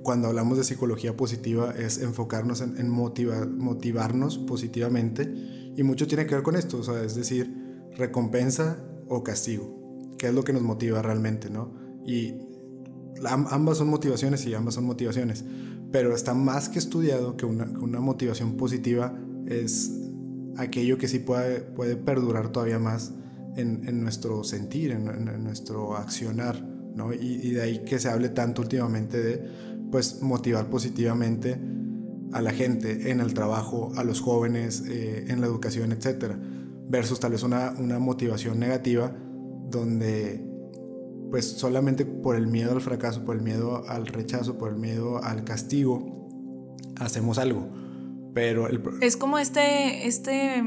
cuando 0.03 0.29
hablamos 0.29 0.57
de 0.57 0.63
psicología 0.63 1.17
positiva 1.17 1.73
es 1.77 2.01
enfocarnos 2.01 2.61
en, 2.61 2.77
en 2.77 2.89
motivarnos 2.89 4.37
positivamente 4.37 5.68
y 5.79 5.83
mucho 5.83 6.07
tiene 6.07 6.25
que 6.25 6.35
ver 6.35 6.43
con 6.43 6.57
esto, 6.57 6.79
o 6.79 6.83
sea, 6.83 7.01
es 7.05 7.15
decir, 7.15 7.87
recompensa 7.95 8.83
o 9.07 9.23
castigo, 9.23 10.11
que 10.17 10.27
es 10.27 10.33
lo 10.33 10.43
que 10.43 10.51
nos 10.51 10.61
motiva 10.61 11.01
realmente, 11.01 11.49
¿no? 11.49 11.73
Y 12.05 12.33
ambas 13.25 13.77
son 13.77 13.87
motivaciones 13.87 14.45
y 14.45 14.53
ambas 14.53 14.73
son 14.73 14.83
motivaciones, 14.83 15.45
pero 15.89 16.13
está 16.13 16.33
más 16.33 16.67
que 16.67 16.79
estudiado 16.79 17.37
que 17.37 17.45
una, 17.45 17.65
motivación 18.01 18.57
positiva 18.57 19.17
es 19.45 19.89
aquello 20.57 20.97
que 20.97 21.07
sí 21.07 21.19
puede, 21.19 21.61
puede 21.61 21.95
perdurar 21.95 22.51
todavía 22.51 22.77
más 22.77 23.13
en, 23.55 24.01
nuestro 24.01 24.43
sentir, 24.43 24.91
en, 24.91 25.43
nuestro 25.45 25.95
accionar, 25.95 26.61
¿no? 26.61 27.13
Y, 27.13 27.51
de 27.51 27.61
ahí 27.61 27.85
que 27.85 27.99
se 27.99 28.09
hable 28.09 28.27
tanto 28.27 28.63
últimamente 28.63 29.17
de, 29.17 29.49
pues, 29.89 30.21
motivar 30.21 30.69
positivamente 30.69 31.57
a 32.31 32.41
la 32.41 32.51
gente 32.51 33.11
en 33.11 33.19
el 33.19 33.33
trabajo, 33.33 33.91
a 33.95 34.03
los 34.03 34.21
jóvenes, 34.21 34.83
eh, 34.87 35.25
en 35.27 35.41
la 35.41 35.47
educación, 35.47 35.91
etc. 35.91 36.35
Versus 36.87 37.19
tal 37.19 37.31
vez 37.31 37.43
una, 37.43 37.73
una 37.77 37.99
motivación 37.99 38.59
negativa 38.59 39.15
donde 39.69 40.45
pues 41.29 41.45
solamente 41.45 42.05
por 42.05 42.35
el 42.35 42.47
miedo 42.47 42.71
al 42.71 42.81
fracaso, 42.81 43.23
por 43.23 43.35
el 43.35 43.43
miedo 43.43 43.87
al 43.87 44.07
rechazo, 44.07 44.57
por 44.57 44.71
el 44.71 44.77
miedo 44.77 45.23
al 45.23 45.43
castigo, 45.43 46.67
hacemos 46.97 47.37
algo. 47.37 47.67
Pero 48.33 48.67
es 49.01 49.17
como 49.17 49.37
este, 49.37 50.07
este 50.07 50.63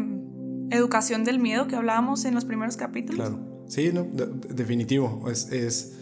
educación 0.70 1.24
del 1.24 1.38
miedo 1.38 1.66
que 1.66 1.76
hablábamos 1.76 2.24
en 2.24 2.34
los 2.34 2.44
primeros 2.44 2.76
capítulos. 2.76 3.28
Claro, 3.28 3.64
sí, 3.66 3.90
no, 3.92 4.04
definitivo. 4.04 5.28
Es, 5.30 5.50
es, 5.52 5.94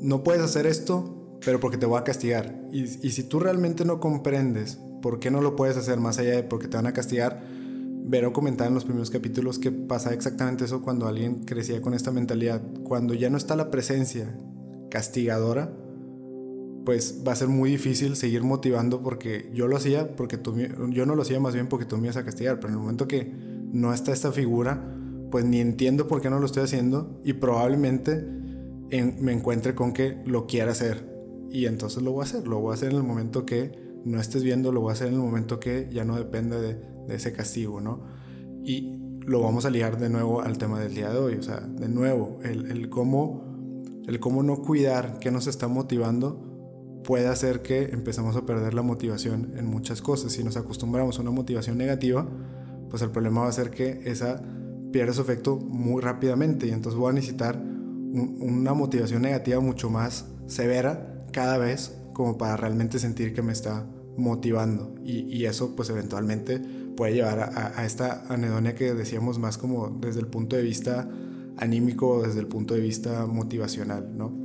no 0.00 0.22
puedes 0.22 0.42
hacer 0.42 0.66
esto 0.66 1.21
pero 1.44 1.60
porque 1.60 1.76
te 1.76 1.86
voy 1.86 1.98
a 1.98 2.04
castigar. 2.04 2.54
Y, 2.72 2.86
si 2.86 3.22
tú 3.24 3.40
realmente 3.40 3.84
no 3.84 4.00
comprendes 4.00 4.78
por 5.00 5.18
qué 5.18 5.30
no 5.30 5.40
lo 5.40 5.56
puedes 5.56 5.76
hacer 5.76 5.98
más 5.98 6.18
allá 6.18 6.36
de 6.36 6.42
porque 6.42 6.68
te 6.68 6.76
van 6.76 6.86
a 6.86 6.92
castigar, 6.92 7.42
Vero 8.04 8.32
comentaba 8.32 8.68
en 8.68 8.74
los 8.74 8.84
primeros 8.84 9.10
capítulos 9.10 9.58
que 9.58 9.70
pasa 9.70 10.12
exactamente 10.12 10.64
eso 10.64 10.82
cuando 10.82 11.06
alguien 11.06 11.44
crecía 11.44 11.80
con 11.80 11.94
esta 11.94 12.10
mentalidad. 12.10 12.60
Cuando 12.82 13.14
ya 13.14 13.30
no 13.30 13.36
está 13.36 13.54
la 13.54 13.70
presencia 13.70 14.36
castigadora, 14.90 15.72
pues 16.84 17.22
va 17.26 17.32
a 17.32 17.36
ser 17.36 17.48
muy 17.48 17.70
difícil 17.70 18.16
seguir 18.16 18.42
motivando 18.42 19.02
porque 19.02 19.50
yo 19.54 19.68
lo 19.68 19.76
hacía, 19.76 20.16
porque 20.16 20.36
tú, 20.36 20.56
yo 20.90 21.06
no 21.06 21.14
lo 21.14 21.22
hacía 21.22 21.38
más 21.38 21.54
bien 21.54 21.68
porque 21.68 21.86
tú 21.86 21.96
me 21.96 22.04
ibas 22.04 22.16
a 22.16 22.24
castigar, 22.24 22.56
pero 22.56 22.68
en 22.68 22.74
el 22.74 22.80
momento 22.80 23.06
que 23.06 23.32
no 23.72 23.94
está 23.94 24.12
esta 24.12 24.32
figura, 24.32 24.82
pues 25.30 25.44
ni 25.44 25.60
entiendo 25.60 26.08
por 26.08 26.20
qué 26.20 26.28
no 26.28 26.40
lo 26.40 26.46
estoy 26.46 26.64
haciendo 26.64 27.20
y 27.24 27.34
probablemente 27.34 28.20
me 28.20 29.32
encuentre 29.32 29.74
con 29.74 29.92
que 29.92 30.20
lo 30.26 30.46
quiera 30.46 30.72
hacer. 30.72 31.11
Y 31.52 31.66
entonces 31.66 32.02
lo 32.02 32.12
voy 32.12 32.22
a 32.22 32.24
hacer, 32.24 32.48
lo 32.48 32.60
voy 32.60 32.70
a 32.70 32.74
hacer 32.74 32.90
en 32.90 32.96
el 32.96 33.02
momento 33.02 33.44
que 33.44 33.78
no 34.06 34.18
estés 34.18 34.42
viendo, 34.42 34.72
lo 34.72 34.80
voy 34.80 34.90
a 34.90 34.92
hacer 34.94 35.08
en 35.08 35.14
el 35.14 35.20
momento 35.20 35.60
que 35.60 35.88
ya 35.92 36.04
no 36.04 36.16
dependa 36.16 36.58
de, 36.58 36.80
ese 37.10 37.32
castigo, 37.32 37.80
¿no? 37.80 38.06
Y 38.64 38.96
lo 39.26 39.42
vamos 39.42 39.66
a 39.66 39.70
liar 39.70 39.98
de 39.98 40.08
nuevo 40.08 40.40
al 40.40 40.56
tema 40.56 40.80
del 40.80 40.94
día 40.94 41.10
de 41.10 41.18
hoy, 41.18 41.34
o 41.34 41.42
sea, 41.42 41.60
de 41.60 41.88
nuevo, 41.88 42.38
el, 42.42 42.70
el 42.70 42.88
cómo, 42.88 43.44
el 44.06 44.18
cómo 44.18 44.42
no 44.42 44.62
cuidar 44.62 45.18
qué 45.18 45.30
nos 45.30 45.46
está 45.46 45.68
motivando 45.68 47.02
puede 47.04 47.26
hacer 47.26 47.60
que 47.60 47.90
empecemos 47.92 48.34
a 48.36 48.46
perder 48.46 48.72
la 48.72 48.82
motivación 48.82 49.52
en 49.56 49.66
muchas 49.66 50.00
cosas. 50.00 50.32
Si 50.32 50.42
nos 50.42 50.56
acostumbramos 50.56 51.18
a 51.18 51.22
una 51.22 51.32
motivación 51.32 51.76
negativa, 51.76 52.26
pues 52.88 53.02
el 53.02 53.10
problema 53.10 53.42
va 53.42 53.48
a 53.48 53.52
ser 53.52 53.70
que 53.70 54.00
esa 54.04 54.42
pierda 54.90 55.12
su 55.12 55.20
efecto 55.20 55.56
muy 55.56 56.00
rápidamente 56.00 56.66
y 56.66 56.70
entonces 56.70 56.98
voy 56.98 57.10
a 57.10 57.12
necesitar 57.12 57.60
una 57.60 58.72
motivación 58.72 59.22
negativa 59.22 59.60
mucho 59.60 59.90
más 59.90 60.26
severa 60.46 61.11
cada 61.32 61.58
vez 61.58 61.96
como 62.12 62.38
para 62.38 62.56
realmente 62.56 62.98
sentir 62.98 63.34
que 63.34 63.42
me 63.42 63.52
está 63.52 63.86
motivando 64.16 64.94
y, 65.02 65.44
eso 65.46 65.74
pues 65.74 65.88
eventualmente 65.90 66.60
puede 66.96 67.14
llevar 67.14 67.40
a, 67.40 67.72
a, 67.80 67.86
esta 67.86 68.26
anedonia 68.28 68.74
que 68.74 68.94
decíamos 68.94 69.38
más 69.38 69.58
como 69.58 69.88
desde 69.88 70.20
el 70.20 70.26
punto 70.26 70.54
de 70.54 70.62
vista 70.62 71.08
anímico, 71.56 72.22
desde 72.22 72.40
el 72.40 72.46
punto 72.46 72.74
de 72.74 72.80
vista 72.80 73.26
motivacional, 73.26 74.16
¿no? 74.16 74.42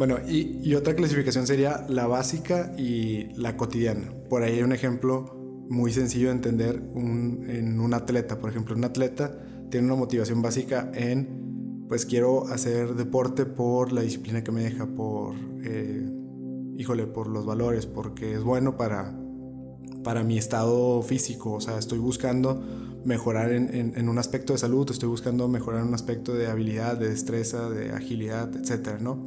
Bueno, 0.00 0.16
y, 0.26 0.74
otra 0.76 0.94
clasificación 0.94 1.46
sería 1.46 1.84
la 1.90 2.06
básica 2.06 2.72
y 2.78 3.34
la 3.36 3.58
cotidiana. 3.58 4.10
Por 4.30 4.42
ahí 4.42 4.54
hay 4.54 4.62
un 4.62 4.72
ejemplo 4.72 5.36
muy 5.68 5.92
sencillo 5.92 6.28
de 6.28 6.36
entender 6.36 6.82
en 6.94 7.78
un 7.78 7.92
atleta. 7.92 8.38
Por 8.38 8.48
ejemplo, 8.48 8.74
un 8.74 8.84
atleta 8.84 9.44
tiene 9.70 9.86
una 9.88 9.96
motivación 9.96 10.40
básica 10.40 10.90
en, 10.94 11.84
pues 11.86 12.06
quiero 12.06 12.48
hacer 12.48 12.94
deporte 12.94 13.44
por 13.44 13.92
la 13.92 14.00
disciplina 14.00 14.42
que 14.42 14.50
me 14.50 14.62
deja, 14.62 14.86
por, 14.86 15.34
eh, 15.64 16.08
híjole, 16.80 17.06
por 17.06 17.28
los 17.28 17.44
valores, 17.44 17.84
porque 17.84 18.32
es 18.32 18.42
bueno 18.42 18.78
para, 18.78 19.14
para 20.02 20.24
mi 20.24 20.38
estado 20.38 21.02
físico. 21.02 21.52
O 21.52 21.60
sea, 21.60 21.78
estoy 21.78 21.98
buscando 21.98 22.62
mejorar 23.04 23.52
en, 23.52 24.08
un 24.08 24.18
aspecto 24.18 24.54
de 24.54 24.58
salud, 24.58 24.90
estoy 24.90 25.10
buscando 25.10 25.46
mejorar 25.46 25.82
en 25.82 25.88
un 25.88 25.94
aspecto 25.94 26.32
de 26.32 26.46
habilidad, 26.46 26.96
de 26.96 27.10
destreza, 27.10 27.68
de 27.68 27.92
agilidad, 27.92 28.54
etcétera, 28.56 28.98
¿no? 28.98 29.18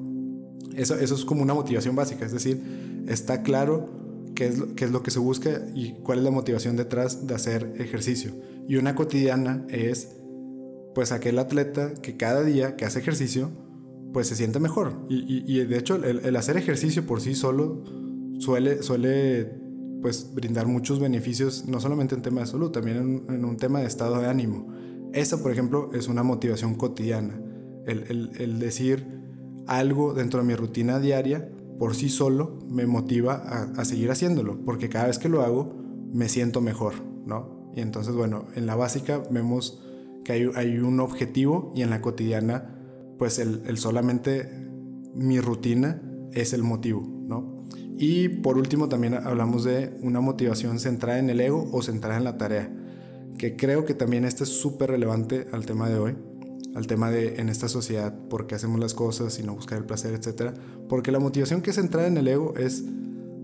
Eso, 0.76 0.96
eso 0.96 1.14
es 1.14 1.26
como 1.26 1.44
una 1.44 1.54
motivación 1.54 1.96
básica, 1.96 2.26
es 2.26 2.32
decir, 2.32 2.60
está 3.08 3.44
claro 3.44 3.88
qué 4.34 4.48
es, 4.48 4.64
qué 4.76 4.86
es 4.86 4.92
lo 4.92 5.04
que 5.04 5.12
se 5.12 5.20
busca 5.20 5.62
y 5.76 5.94
cuál 6.02 6.20
es 6.20 6.24
la 6.24 6.32
motivación 6.32 6.76
detrás 6.76 7.28
de 7.28 7.36
hacer 7.36 7.74
ejercicio. 7.78 8.32
Y 8.68 8.78
una 8.78 8.96
cotidiana 8.96 9.64
es, 9.70 10.10
pues, 10.96 11.12
aquel 11.12 11.38
atleta 11.38 11.94
que 11.94 12.18
cada 12.18 12.44
día 12.44 12.76
que 12.76 12.86
hace 12.86 12.98
ejercicio, 12.98 13.52
pues 14.14 14.28
se 14.28 14.36
siente 14.36 14.60
mejor. 14.60 15.06
Y, 15.10 15.44
y, 15.46 15.66
de 15.66 15.78
hecho, 15.78 15.96
el, 15.96 16.36
hacer 16.36 16.56
ejercicio 16.56 17.06
por 17.06 17.20
sí 17.20 17.36
solo 17.36 17.84
suele, 18.40 18.84
suele 18.84 19.52
pues, 20.02 20.34
brindar 20.34 20.68
muchos 20.68 21.00
beneficios, 21.00 21.66
no 21.68 21.80
solamente 21.80 22.16
en 22.16 22.22
tema 22.22 22.42
de 22.42 22.48
salud, 22.48 22.72
también 22.72 22.98
en, 22.98 23.36
en 23.36 23.46
un 23.46 23.58
tema 23.58 23.80
de 23.80 23.88
estado 23.88 24.20
de 24.20 24.28
ánimo. 24.28 24.72
Esa, 25.14 25.42
por 25.42 25.52
ejemplo, 25.52 25.92
es 25.94 26.08
una 26.08 26.24
motivación 26.24 26.76
cotidiana. 26.76 27.40
El, 27.86 28.04
el, 28.10 28.32
el 28.40 28.60
decir, 28.60 29.06
algo 29.68 30.14
dentro 30.14 30.40
de 30.42 30.46
mi 30.46 30.56
rutina 30.56 31.00
diaria 31.00 31.50
por 31.80 31.96
sí 31.96 32.10
solo 32.10 32.60
me 32.68 32.86
motiva 32.86 33.36
a, 33.76 33.86
seguir 33.86 34.12
haciéndolo, 34.12 34.64
porque 34.66 34.90
cada 34.90 35.08
vez 35.08 35.20
que 35.20 35.30
lo 35.30 35.42
hago 35.42 35.76
me 36.14 36.30
siento 36.30 36.62
mejor, 36.62 36.94
¿no? 37.26 37.72
Y 37.76 37.82
entonces, 37.82 38.14
bueno, 38.14 38.46
en 38.56 38.68
la 38.68 38.76
básica 38.76 39.24
vemos 39.32 39.82
que 40.24 40.52
hay, 40.56 40.78
un 40.78 41.00
objetivo 41.00 41.72
y 41.76 41.82
en 41.82 41.90
la 41.90 42.02
cotidiana, 42.02 42.73
pues 43.18 43.40
el, 43.40 43.78
solamente 43.78 44.50
mi 45.14 45.40
rutina 45.40 46.02
es 46.32 46.54
el 46.54 46.64
motivo, 46.64 47.02
¿no? 47.02 47.64
Y 47.98 48.28
por 48.28 48.58
último 48.58 48.90
también 48.90 49.14
hablamos 49.14 49.64
de 49.64 49.98
una 50.02 50.20
motivación 50.20 50.80
centrada 50.80 51.20
en 51.20 51.30
el 51.30 51.40
ego 51.40 51.70
o 51.72 51.82
centrada 51.82 52.18
en 52.18 52.24
la 52.24 52.38
tarea, 52.38 52.72
que 53.38 53.56
creo 53.56 53.86
que 53.86 53.94
también 53.94 54.26
este 54.26 54.44
es 54.44 54.50
súper 54.50 54.90
relevante 54.90 55.48
al 55.52 55.66
tema 55.66 55.90
de 55.90 55.98
hoy 55.98 56.16
al 56.76 56.88
tema 56.88 57.12
de 57.12 57.36
en 57.40 57.50
esta 57.50 57.68
sociedad, 57.68 58.14
por 58.30 58.48
qué 58.48 58.56
hacemos 58.56 58.80
las 58.80 58.94
cosas 58.94 59.38
y 59.40 59.44
no 59.44 59.56
buscar 59.56 59.78
el 59.78 59.86
placer, 59.86 60.14
etc. 60.14 60.54
Porque 60.90 61.12
la 61.12 61.20
motivación 61.20 61.62
que 61.62 61.70
es 61.70 61.76
centrada 61.76 62.08
en 62.08 62.18
el 62.18 62.28
ego 62.28 62.56
es 62.58 62.84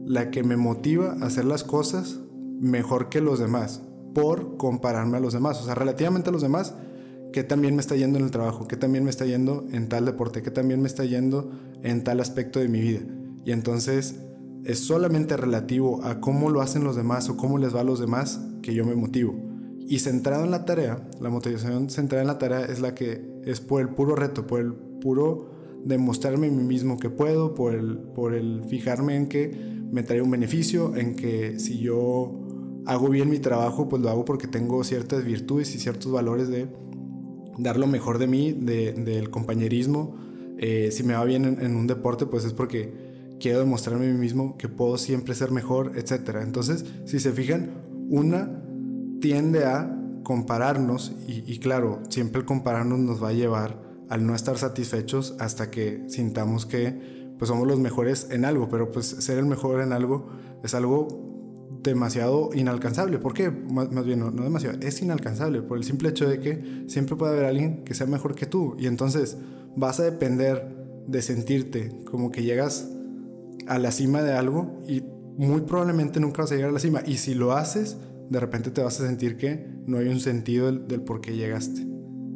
la 0.05 0.31
que 0.31 0.43
me 0.43 0.57
motiva 0.57 1.15
a 1.21 1.25
hacer 1.25 1.45
las 1.45 1.63
cosas 1.63 2.19
mejor 2.59 3.09
que 3.09 3.21
los 3.21 3.39
demás, 3.39 3.81
por 4.13 4.57
compararme 4.57 5.17
a 5.17 5.19
los 5.19 5.33
demás. 5.33 5.61
O 5.61 5.65
sea, 5.65 5.75
relativamente 5.75 6.29
a 6.29 6.33
los 6.33 6.41
demás, 6.41 6.73
que 7.31 7.43
también 7.43 7.75
me 7.75 7.81
está 7.81 7.95
yendo 7.95 8.17
en 8.17 8.25
el 8.25 8.31
trabajo, 8.31 8.67
que 8.67 8.77
también 8.77 9.03
me 9.03 9.09
está 9.09 9.25
yendo 9.25 9.65
en 9.71 9.87
tal 9.87 10.05
deporte, 10.05 10.41
que 10.41 10.51
también 10.51 10.81
me 10.81 10.87
está 10.87 11.05
yendo 11.05 11.51
en 11.83 12.03
tal 12.03 12.19
aspecto 12.19 12.59
de 12.59 12.67
mi 12.67 12.81
vida. 12.81 13.01
Y 13.45 13.51
entonces 13.51 14.15
es 14.65 14.79
solamente 14.79 15.37
relativo 15.37 16.03
a 16.03 16.19
cómo 16.19 16.49
lo 16.49 16.61
hacen 16.61 16.83
los 16.83 16.95
demás 16.95 17.29
o 17.29 17.37
cómo 17.37 17.57
les 17.57 17.75
va 17.75 17.81
a 17.81 17.83
los 17.83 17.99
demás 17.99 18.41
que 18.61 18.73
yo 18.73 18.85
me 18.85 18.95
motivo. 18.95 19.35
Y 19.87 19.99
centrado 19.99 20.43
en 20.43 20.51
la 20.51 20.65
tarea, 20.65 21.07
la 21.19 21.29
motivación 21.29 21.89
centrada 21.89 22.21
en 22.21 22.27
la 22.27 22.37
tarea 22.37 22.65
es 22.65 22.79
la 22.79 22.93
que 22.93 23.27
es 23.45 23.59
por 23.61 23.81
el 23.81 23.89
puro 23.89 24.15
reto, 24.15 24.45
por 24.45 24.59
el 24.59 24.73
puro 24.73 25.49
demostrarme 25.83 26.47
a 26.47 26.51
mí 26.51 26.63
mismo 26.63 26.97
que 26.97 27.09
puedo, 27.09 27.55
por 27.55 27.73
el, 27.73 27.97
por 27.97 28.33
el 28.33 28.63
fijarme 28.67 29.15
en 29.15 29.27
que 29.27 29.51
me 29.91 30.03
trae 30.03 30.21
un 30.21 30.29
beneficio, 30.29 30.95
en 30.95 31.15
que 31.15 31.59
si 31.59 31.79
yo 31.79 32.39
hago 32.85 33.09
bien 33.09 33.29
mi 33.29 33.39
trabajo, 33.39 33.89
pues 33.89 34.01
lo 34.01 34.09
hago 34.09 34.25
porque 34.25 34.47
tengo 34.47 34.83
ciertas 34.83 35.23
virtudes 35.23 35.73
y 35.75 35.79
ciertos 35.79 36.11
valores 36.11 36.49
de 36.49 36.67
dar 37.59 37.77
lo 37.77 37.87
mejor 37.87 38.17
de 38.17 38.27
mí, 38.27 38.53
del 38.53 39.29
compañerismo. 39.29 40.17
Eh, 40.57 40.89
si 40.91 41.03
me 41.03 41.13
va 41.13 41.23
bien 41.23 41.45
en, 41.45 41.75
un 41.75 41.87
deporte, 41.87 42.25
pues 42.25 42.45
es 42.45 42.53
porque 42.53 42.93
quiero 43.39 43.59
demostrarme 43.59 44.07
a 44.07 44.11
mí 44.11 44.17
mismo 44.17 44.57
que 44.57 44.67
puedo 44.67 44.97
siempre 44.97 45.35
ser 45.35 45.51
mejor, 45.51 45.93
etc. 45.95 46.37
Entonces, 46.41 46.85
si 47.05 47.19
se 47.19 47.31
fijan, 47.31 47.71
una 48.09 48.61
tiende 49.21 49.65
a 49.65 49.95
compararnos 50.23 51.13
y, 51.27 51.59
claro, 51.59 52.01
siempre 52.09 52.41
el 52.41 52.45
compararnos 52.45 52.99
nos 52.99 53.23
va 53.23 53.29
a 53.29 53.33
llevar 53.33 53.81
al 54.09 54.25
no 54.25 54.35
estar 54.35 54.57
satisfechos 54.57 55.35
hasta 55.39 55.71
que 55.71 56.03
sintamos 56.07 56.65
que 56.65 57.19
pues 57.37 57.47
somos 57.47 57.67
los 57.67 57.79
mejores 57.79 58.27
en 58.31 58.43
algo, 58.43 58.67
pero 58.69 58.91
pues 58.91 59.05
ser 59.07 59.37
el 59.37 59.45
mejor 59.45 59.81
en 59.81 59.93
algo 59.93 60.29
es 60.63 60.75
algo 60.75 61.28
demasiado 61.83 62.49
inalcanzable. 62.53 63.19
¿Por 63.19 63.33
qué? 63.33 63.49
Más, 63.49 63.89
bien, 64.05 64.19
no, 64.19 64.31
demasiado, 64.31 64.77
es 64.81 65.01
inalcanzable 65.01 65.61
por 65.61 65.77
el 65.77 65.83
simple 65.83 66.09
hecho 66.09 66.27
de 66.27 66.39
que 66.39 66.83
siempre 66.87 67.15
puede 67.15 67.33
haber 67.33 67.45
alguien 67.45 67.83
que 67.83 67.93
sea 67.93 68.07
mejor 68.07 68.35
que 68.35 68.45
tú 68.45 68.75
y 68.77 68.87
entonces 68.87 69.37
vas 69.75 69.99
a 69.99 70.03
depender 70.03 70.77
de 71.07 71.21
sentirte 71.21 72.01
como 72.05 72.31
que 72.31 72.43
llegas 72.43 72.89
a 73.67 73.79
la 73.79 73.91
cima 73.91 74.21
de 74.21 74.33
algo 74.33 74.81
y 74.87 75.03
muy 75.37 75.61
probablemente 75.61 76.19
nunca 76.19 76.41
vas 76.41 76.51
a 76.51 76.55
llegar 76.55 76.71
a 76.71 76.73
la 76.73 76.79
cima 76.79 77.01
y 77.05 77.17
si 77.17 77.33
lo 77.33 77.53
haces 77.53 77.97
de 78.29 78.39
repente 78.39 78.71
te 78.71 78.81
vas 78.81 78.99
a 78.99 79.07
sentir 79.07 79.37
que 79.37 79.65
no 79.87 79.97
hay 79.97 80.07
un 80.07 80.19
sentido 80.19 80.71
del, 80.71 81.01
por 81.01 81.19
qué 81.21 81.35
llegaste. 81.35 81.87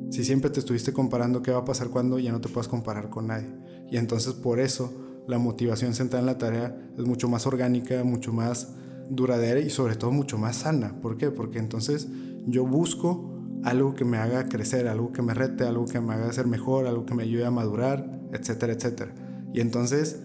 Si 0.10 0.24
siempre 0.24 0.50
te 0.50 0.60
estuviste 0.60 0.94
comparando, 0.94 1.42
¿qué 1.42 1.52
va 1.52 1.60
a 1.60 1.66
pasar 1.66 1.90
cuando 1.90 2.20
ya 2.20 2.32
no 2.32 2.42
te 2.42 2.50
puedas 2.50 2.68
comparar 2.68 3.10
con 3.10 3.28
nadie? 3.28 3.50
Y 3.92 3.98
entonces 3.98 4.34
por 4.34 4.60
eso 4.60 4.92
la 5.28 5.38
motivación 5.38 5.94
centrada 5.94 6.22
en 6.22 6.26
la 6.26 6.38
tarea 6.38 6.92
es 6.98 7.06
mucho 7.06 7.30
más 7.30 7.46
orgánica, 7.46 8.04
mucho 8.04 8.34
más 8.34 8.74
duradera 9.16 9.60
y 9.60 9.70
sobre 9.70 9.96
todo 9.96 10.12
mucho 10.12 10.38
más 10.38 10.58
sana. 10.58 11.00
¿Por 11.02 11.18
qué? 11.18 11.32
Porque 11.32 11.60
entonces 11.60 12.08
yo 12.46 12.66
busco 12.66 13.30
algo 13.64 13.94
que 13.94 14.06
me 14.06 14.18
haga 14.18 14.50
crecer, 14.50 14.88
algo 14.88 15.12
que 15.12 15.22
me 15.22 15.34
rete, 15.34 15.64
algo 15.64 15.86
que 15.86 16.00
me 16.00 16.14
haga 16.14 16.32
ser 16.34 16.48
mejor, 16.48 16.86
algo 16.86 17.06
que 17.06 17.14
me 17.14 17.24
ayude 17.24 17.46
a 17.46 17.52
madurar, 17.52 18.20
etcétera, 18.32 18.74
etcétera. 18.74 19.14
Y 19.54 19.62
entonces 19.62 20.20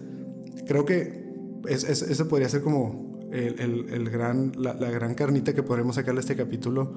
creo 0.67 0.85
que 0.85 1.29
eso 1.67 2.27
podría 2.27 2.49
ser 2.49 2.61
como 2.61 3.19
el, 3.31 4.09
gran, 4.09 4.51
la, 4.57 4.73
gran 4.73 5.13
carnita 5.13 5.53
que 5.53 5.63
podremos 5.63 5.95
sacarle 5.95 6.19
a 6.19 6.21
este 6.21 6.35
capítulo 6.35 6.93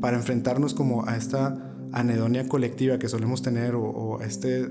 para 0.00 0.16
enfrentarnos 0.16 0.74
como 0.74 1.06
a 1.06 1.16
esta 1.16 1.74
anedonia 1.92 2.48
colectiva 2.48 2.98
que 2.98 3.08
solemos 3.08 3.42
tener 3.42 3.74
o, 3.74 4.20
a 4.20 4.24
este, 4.24 4.68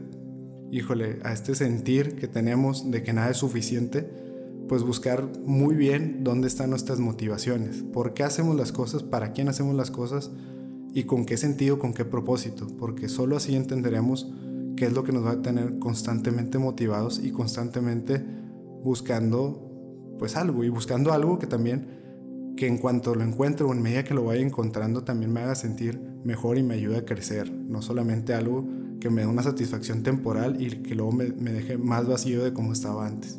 híjole, 0.72 1.20
a 1.24 1.34
este 1.34 1.56
sentir 1.56 2.16
que 2.16 2.28
tenemos 2.28 2.90
de 2.92 3.04
que 3.04 3.14
nada 3.14 3.30
es 3.30 3.38
suficiente, 3.38 4.10
pues 4.72 4.84
buscar 4.84 5.28
muy 5.44 5.76
bien 5.76 6.24
dónde 6.24 6.48
están 6.48 6.70
nuestras 6.70 7.02
motivaciones, 7.02 7.84
por 7.92 8.14
qué 8.14 8.24
hacemos 8.24 8.56
las 8.56 8.72
cosas, 8.72 9.04
para 9.04 9.34
quién 9.34 9.50
hacemos 9.50 9.76
las 9.76 9.92
cosas 9.92 10.32
y 10.94 11.04
con 11.04 11.26
qué 11.26 11.36
sentido, 11.36 11.78
con 11.78 11.94
qué 11.94 12.06
propósito, 12.06 12.68
porque 12.80 13.10
solo 13.10 13.36
así 13.36 13.54
entenderemos 13.54 14.32
qué 14.78 14.86
es 14.86 14.94
lo 14.94 15.04
que 15.04 15.12
nos 15.12 15.26
va 15.26 15.32
a 15.32 15.42
tener 15.42 15.78
constantemente 15.78 16.58
motivados 16.58 17.20
y 17.22 17.32
constantemente 17.32 18.26
buscando 18.82 20.16
pues 20.18 20.38
algo 20.38 20.64
y 20.64 20.70
buscando 20.70 21.12
algo 21.12 21.38
que 21.38 21.48
también, 21.48 22.54
que 22.56 22.66
en 22.66 22.78
cuanto 22.78 23.14
lo 23.14 23.26
encuentre 23.26 23.66
o 23.66 23.74
en 23.74 23.82
medida 23.82 24.06
que 24.06 24.14
lo 24.14 24.24
vaya 24.24 24.42
encontrando, 24.42 25.04
también 25.04 25.34
me 25.34 25.42
haga 25.42 25.56
sentir 25.56 26.00
mejor 26.24 26.58
y 26.58 26.64
me 26.64 26.76
ayude 26.76 26.96
a 26.96 27.04
crecer. 27.04 27.52
No 27.52 27.82
solamente 27.82 28.34
algo 28.34 28.66
que 29.02 29.10
me 29.10 29.24
dé 29.24 29.28
una 29.28 29.44
satisfacción 29.44 30.02
temporal 30.02 30.62
y 30.62 30.82
que 30.82 30.96
luego 30.96 31.12
me, 31.12 31.28
me 31.34 31.52
deje 31.52 31.78
más 31.78 32.08
vacío 32.08 32.42
de 32.42 32.54
como 32.54 32.72
estaba 32.72 33.06
antes. 33.06 33.38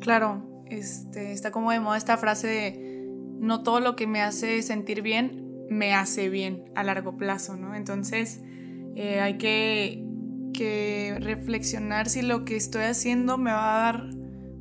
Claro, 0.00 0.64
este, 0.70 1.32
está 1.32 1.50
como 1.50 1.70
de 1.70 1.80
moda 1.80 1.96
esta 1.96 2.16
frase 2.16 2.46
de 2.46 3.06
no 3.38 3.62
todo 3.62 3.80
lo 3.80 3.96
que 3.96 4.06
me 4.06 4.22
hace 4.22 4.62
sentir 4.62 5.02
bien 5.02 5.44
me 5.68 5.94
hace 5.94 6.28
bien 6.28 6.64
a 6.74 6.82
largo 6.82 7.16
plazo, 7.16 7.56
¿no? 7.56 7.74
Entonces 7.74 8.42
eh, 8.96 9.20
hay 9.20 9.38
que, 9.38 10.02
reflexionar 11.20 12.08
si 12.08 12.22
lo 12.22 12.44
que 12.44 12.54
estoy 12.54 12.84
haciendo 12.84 13.38
me 13.38 13.50
va 13.50 13.74
a 13.74 13.92
dar 13.92 14.10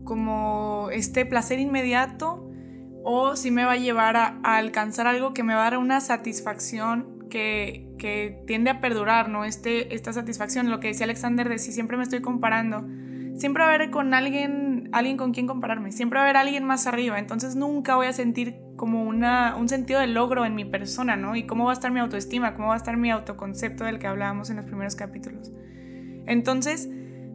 como 0.04 0.90
este 0.92 1.24
placer 1.24 1.60
inmediato 1.60 2.50
o 3.04 3.36
si 3.36 3.52
me 3.52 3.64
va 3.64 3.74
a 3.74 3.78
llevar 3.78 4.18
a, 4.18 4.40
alcanzar 4.44 5.06
algo 5.06 5.36
que 5.36 5.44
me 5.44 5.54
va 5.54 5.68
a 5.68 5.70
dar 5.72 5.78
una 5.78 6.02
satisfacción 6.02 7.28
que, 7.30 7.94
que, 8.00 8.42
tiende 8.48 8.72
a 8.72 8.82
perdurar, 8.82 9.30
¿no? 9.30 9.46
Este, 9.46 9.94
esta 9.94 10.14
satisfacción, 10.14 10.72
lo 10.72 10.80
que 10.80 10.88
decía 10.88 11.04
Alexander 11.04 11.48
de 11.48 11.60
si 11.60 11.72
siempre 11.72 11.96
me 11.96 12.04
estoy 12.04 12.22
comparando, 12.22 12.88
siempre 13.38 13.64
va 13.64 13.70
a 13.72 13.76
haber 13.76 13.92
con 13.92 14.16
alguien, 14.16 14.73
alguien 14.94 15.18
con 15.18 15.34
quien 15.34 15.48
compararme, 15.48 15.92
siempre 15.92 16.18
va 16.18 16.24
a 16.24 16.26
haber 16.26 16.38
alguien 16.38 16.64
más 16.64 16.88
arriba, 16.88 17.20
entonces 17.20 17.56
nunca 17.56 17.96
voy 17.96 18.08
a 18.08 18.14
sentir 18.14 18.56
como 18.76 19.04
una, 19.04 19.56
un 19.58 19.68
sentido 19.70 20.00
de 20.00 20.08
logro 20.08 20.46
en 20.46 20.56
mi 20.56 20.66
persona, 20.66 21.16
¿no? 21.16 21.36
Y 21.36 21.46
cómo 21.46 21.66
va 21.66 21.72
a 21.72 21.74
estar 21.74 21.92
mi 21.92 22.00
autoestima, 22.00 22.54
cómo 22.54 22.70
va 22.70 22.76
a 22.76 22.78
estar 22.78 22.98
mi 22.98 23.12
autoconcepto 23.12 23.84
del 23.84 24.00
que 24.00 24.08
hablábamos 24.08 24.50
en 24.50 24.58
los 24.58 24.66
primeros 24.66 24.96
capítulos. 24.96 25.52
Entonces, 26.26 26.90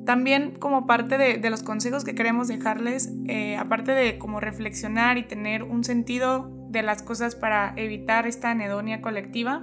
también 0.05 0.53
como 0.59 0.87
parte 0.87 1.19
de, 1.19 1.51
los 1.51 1.63
consejos 1.63 2.05
que 2.05 2.15
queremos 2.15 2.49
dejarles, 2.49 3.13
eh, 3.27 3.57
aparte 3.57 3.93
de 3.93 4.19
como 4.19 4.41
reflexionar 4.41 5.19
y 5.19 5.25
tener 5.25 5.63
un 5.63 5.85
sentido 5.85 6.51
de 6.71 6.83
las 6.83 7.03
cosas 7.03 7.35
para 7.35 7.75
evitar 7.77 8.27
esta 8.27 8.51
anedonia 8.51 9.03
colectiva, 9.03 9.63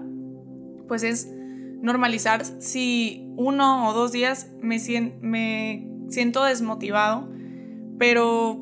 pues 0.88 1.02
es 1.02 1.28
normalizar 1.82 2.46
si 2.46 3.28
uno 3.38 3.90
o 3.90 3.94
dos 3.94 4.12
días 4.12 4.52
me, 4.62 4.78
me 5.22 5.88
siento 6.10 6.44
desmotivado, 6.44 7.28
pero 7.98 8.60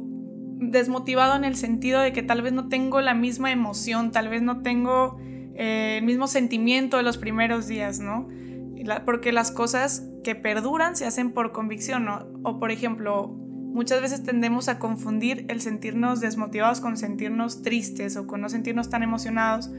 desmotivado 0.57 1.35
en 1.35 1.43
el 1.43 1.55
sentido 1.55 1.99
de 1.99 2.13
que 2.13 2.23
tal 2.23 2.41
vez 2.41 2.53
no 2.53 2.69
tengo 2.69 3.01
la 3.01 3.13
misma 3.13 3.51
emoción, 3.51 4.11
tal 4.11 4.29
vez 4.29 4.41
no 4.41 4.61
tengo 4.61 5.17
eh, 5.55 5.97
el 5.99 6.05
mismo 6.05 6.27
sentimiento 6.27 6.97
de 6.97 7.03
los 7.03 7.17
primeros 7.17 7.67
días, 7.67 7.99
¿no? 7.99 8.27
porque 9.05 9.31
las 9.31 9.51
cosas 9.51 10.09
que 10.23 10.35
perduran 10.35 10.95
se 10.95 11.05
hacen 11.05 11.31
por 11.31 11.53
convicción, 11.53 12.03
¿no? 12.05 12.27
O 12.43 12.59
por 12.59 12.71
ejemplo, 12.71 13.27
muchas 13.27 14.01
veces 14.01 14.23
tendemos 14.23 14.67
a 14.67 14.77
confundir 14.77 15.45
el 15.47 15.61
sentirnos 15.61 16.19
desmotivados 16.19 16.81
con 16.81 16.97
sentirnos 16.97 17.61
tristes 17.61 18.17
o 18.17 18.27
con 18.27 18.41
no 18.41 18.49
sentirnos 18.49 18.89
tan 18.89 19.03
emocionados 19.03 19.71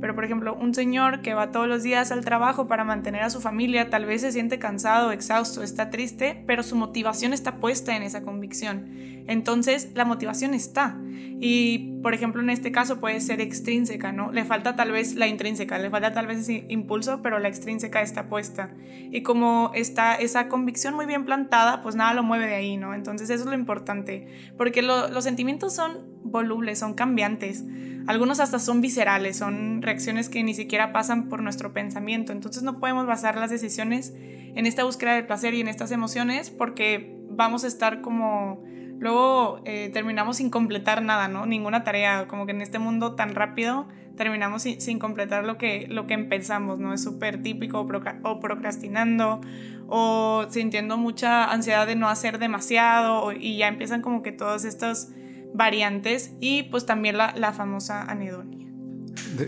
pero 0.00 0.14
por 0.14 0.24
ejemplo, 0.24 0.54
un 0.54 0.74
señor 0.74 1.22
que 1.22 1.34
va 1.34 1.50
todos 1.50 1.68
los 1.68 1.82
días 1.82 2.12
al 2.12 2.24
trabajo 2.24 2.66
para 2.66 2.84
mantener 2.84 3.22
a 3.22 3.30
su 3.30 3.40
familia, 3.40 3.90
tal 3.90 4.06
vez 4.06 4.20
se 4.20 4.32
siente 4.32 4.58
cansado, 4.58 5.12
exhausto, 5.12 5.62
está 5.62 5.90
triste, 5.90 6.42
pero 6.46 6.62
su 6.62 6.76
motivación 6.76 7.32
está 7.32 7.56
puesta 7.56 7.96
en 7.96 8.02
esa 8.02 8.22
convicción. 8.22 8.86
Entonces, 9.28 9.90
la 9.94 10.04
motivación 10.04 10.54
está. 10.54 10.98
Y, 11.40 12.00
por 12.02 12.14
ejemplo, 12.14 12.42
en 12.42 12.50
este 12.50 12.72
caso 12.72 12.98
puede 12.98 13.20
ser 13.20 13.40
extrínseca, 13.40 14.10
¿no? 14.10 14.32
Le 14.32 14.44
falta 14.44 14.74
tal 14.74 14.90
vez 14.90 15.14
la 15.14 15.28
intrínseca, 15.28 15.78
le 15.78 15.90
falta 15.90 16.12
tal 16.12 16.26
vez 16.26 16.38
ese 16.38 16.64
impulso, 16.68 17.20
pero 17.22 17.38
la 17.38 17.48
extrínseca 17.48 18.00
está 18.00 18.28
puesta. 18.28 18.70
Y 19.12 19.22
como 19.22 19.70
está 19.74 20.14
esa 20.16 20.48
convicción 20.48 20.94
muy 20.94 21.06
bien 21.06 21.26
plantada, 21.26 21.82
pues 21.82 21.94
nada 21.94 22.14
lo 22.14 22.22
mueve 22.22 22.46
de 22.46 22.54
ahí, 22.54 22.76
¿no? 22.78 22.94
Entonces, 22.94 23.28
eso 23.30 23.44
es 23.44 23.48
lo 23.48 23.54
importante, 23.54 24.26
porque 24.56 24.82
los 24.82 25.22
sentimientos 25.22 25.74
son 25.74 26.08
volubles, 26.24 26.78
son 26.78 26.94
cambiantes. 26.94 27.64
Algunos 28.06 28.40
hasta 28.40 28.58
son 28.58 28.80
viscerales, 28.80 29.36
son 29.36 29.82
reacciones 29.82 30.30
que 30.30 30.42
ni 30.42 30.54
siquiera 30.54 30.94
pasan 30.94 31.28
por 31.28 31.42
nuestro 31.42 31.74
pensamiento. 31.74 32.32
Entonces 32.32 32.62
no 32.62 32.80
podemos 32.80 33.06
basar 33.06 33.36
las 33.36 33.50
decisiones 33.50 34.14
en 34.16 34.64
esta 34.64 34.84
búsqueda 34.84 35.12
de 35.12 35.22
placer 35.24 35.52
y 35.52 35.60
en 35.60 35.68
estas 35.68 35.92
emociones 35.92 36.48
porque 36.48 37.18
vamos 37.28 37.64
a 37.64 37.66
estar 37.66 38.00
como... 38.00 38.64
Luego 38.98 39.60
eh, 39.64 39.90
terminamos 39.92 40.38
sin 40.38 40.50
completar 40.50 41.02
nada, 41.02 41.28
¿no? 41.28 41.46
Ninguna 41.46 41.84
tarea, 41.84 42.26
como 42.26 42.46
que 42.46 42.52
en 42.52 42.62
este 42.62 42.78
mundo 42.78 43.14
tan 43.14 43.34
rápido 43.34 43.86
terminamos 44.16 44.62
sin, 44.62 44.98
completar 44.98 45.44
lo 45.44 45.56
que, 45.56 45.86
lo 45.88 46.06
que 46.06 46.14
empezamos, 46.14 46.78
¿no? 46.80 46.92
Es 46.92 47.02
súper 47.02 47.40
típico 47.40 47.86
o, 48.24 48.40
procrastinando 48.40 49.40
o 49.86 50.46
sintiendo 50.50 50.98
mucha 50.98 51.50
ansiedad 51.50 51.86
de 51.86 51.94
no 51.94 52.08
hacer 52.08 52.38
demasiado 52.38 53.32
y 53.32 53.56
ya 53.56 53.68
empiezan 53.68 54.02
como 54.02 54.22
que 54.22 54.32
todos 54.32 54.64
estos 54.64 55.08
variantes 55.54 56.32
y 56.40 56.64
pues 56.64 56.84
también 56.84 57.16
la, 57.16 57.52
famosa 57.52 58.02
anedonia. 58.02 58.66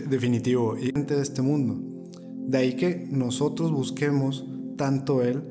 definitivo, 0.09 0.77
y 0.77 0.91
de 0.91 1.21
este 1.21 1.41
mundo. 1.41 1.79
De 2.47 2.57
ahí 2.57 2.75
que 2.75 3.05
nosotros 3.11 3.71
busquemos 3.71 4.47
tanto 4.77 5.21
él, 5.21 5.43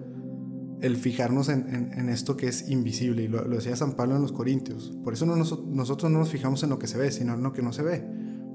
el 0.83 0.97
fijarnos 0.97 1.49
en, 1.49 2.09
esto 2.09 2.37
que 2.37 2.49
es 2.49 2.69
invisible, 2.71 3.23
y 3.25 3.29
lo, 3.29 3.43
decía 3.45 3.77
San 3.77 3.93
Pablo 3.93 4.17
en 4.17 4.23
los 4.23 4.33
Corintios. 4.33 4.97
Por 5.05 5.13
eso 5.13 5.27
no 5.27 5.37
nosotros 5.37 6.11
no 6.11 6.19
nos 6.19 6.31
fijamos 6.31 6.63
en 6.63 6.71
lo 6.71 6.79
que 6.79 6.87
se 6.87 6.99
ve, 6.99 7.11
sino 7.11 7.35
en 7.35 7.43
lo 7.43 7.53
que 7.53 7.63
no 7.63 7.73
se 7.73 7.83
ve, 7.83 8.05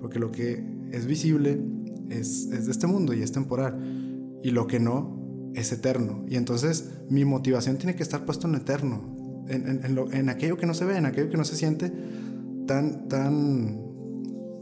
porque 0.02 0.20
lo 0.20 0.32
que 0.32 0.64
es 0.92 1.06
visible 1.06 1.62
es, 2.10 2.48
es 2.52 2.66
de 2.66 2.72
este 2.72 2.88
mundo 2.88 3.14
y 3.14 3.22
es 3.22 3.32
temporal, 3.32 4.40
y 4.44 4.52
lo 4.52 4.68
que 4.68 4.80
no 4.80 5.52
es 5.56 5.72
eterno. 5.72 6.26
Y 6.28 6.36
entonces 6.36 6.90
mi 7.10 7.26
motivación 7.26 7.78
tiene 7.78 7.96
que 7.96 8.04
estar 8.04 8.26
puesto 8.26 8.48
en 8.48 8.56
eterno, 8.56 9.16
en, 9.48 10.30
aquello 10.30 10.58
que 10.58 10.66
no 10.66 10.74
se 10.74 10.86
ve, 10.86 10.98
en 10.98 11.06
aquello 11.06 11.30
que 11.30 11.38
no 11.38 11.46
se 11.46 11.56
siente 11.56 11.92
tan, 12.68 13.08
tan, 13.08 13.80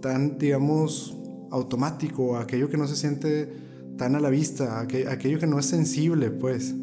tan, 0.01 0.37
digamos, 0.37 1.17
automático, 1.51 2.37
aquello 2.37 2.69
que 2.69 2.77
no 2.77 2.87
se 2.87 2.95
siente 2.95 3.49
tan 3.97 4.15
a 4.15 4.19
la 4.19 4.29
vista, 4.29 4.79
aquello, 4.79 5.39
que 5.39 5.47
no 5.47 5.59
es 5.59 5.65
sensible, 5.65 6.31
pues, 6.31 6.75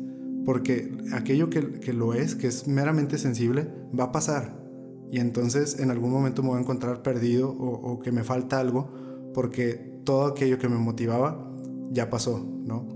porque 0.50 0.90
aquello 1.12 1.48
que, 1.48 1.92
lo 1.92 2.12
es, 2.12 2.34
que 2.34 2.48
es 2.48 2.66
meramente 2.66 3.18
sensible, 3.18 3.68
va 3.96 4.06
a 4.06 4.10
pasar. 4.10 4.60
Y 5.08 5.20
entonces 5.20 5.78
en 5.78 5.92
algún 5.92 6.10
momento 6.10 6.42
me 6.42 6.48
voy 6.48 6.58
a 6.58 6.62
encontrar 6.62 7.04
perdido 7.04 7.50
o, 7.50 7.68
o 7.68 8.00
que 8.00 8.10
me 8.10 8.24
falta 8.24 8.58
algo, 8.58 8.90
porque 9.32 10.00
todo 10.02 10.26
aquello 10.26 10.58
que 10.58 10.68
me 10.68 10.74
motivaba 10.74 11.48
ya 11.92 12.10
pasó, 12.10 12.44
¿no? 12.64 12.88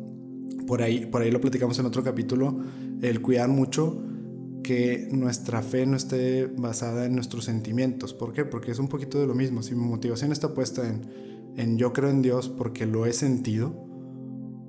Por 0.66 0.82
ahí, 0.82 1.06
por 1.06 1.22
ahí 1.22 1.30
lo 1.30 1.40
platicamos 1.40 1.78
en 1.78 1.86
otro 1.86 2.02
capítulo, 2.02 2.58
el 3.02 3.22
cuidar 3.22 3.48
mucho 3.48 4.02
que 4.64 5.08
nuestra 5.12 5.62
fe 5.62 5.86
no 5.86 5.96
esté 5.96 6.46
basada 6.46 7.04
en 7.04 7.14
nuestros 7.14 7.44
sentimientos. 7.44 8.14
¿Por 8.14 8.32
qué? 8.32 8.44
Porque 8.44 8.72
es 8.72 8.80
un 8.80 8.88
poquito 8.88 9.20
de 9.20 9.28
lo 9.28 9.36
mismo. 9.36 9.62
Si 9.62 9.76
mi 9.76 9.84
motivación 9.84 10.32
está 10.32 10.54
puesta 10.54 10.88
en, 10.88 11.02
en 11.56 11.78
yo 11.78 11.92
creo 11.92 12.10
en 12.10 12.20
Dios 12.20 12.48
porque 12.48 12.84
lo 12.84 13.06
he 13.06 13.12
sentido, 13.12 13.72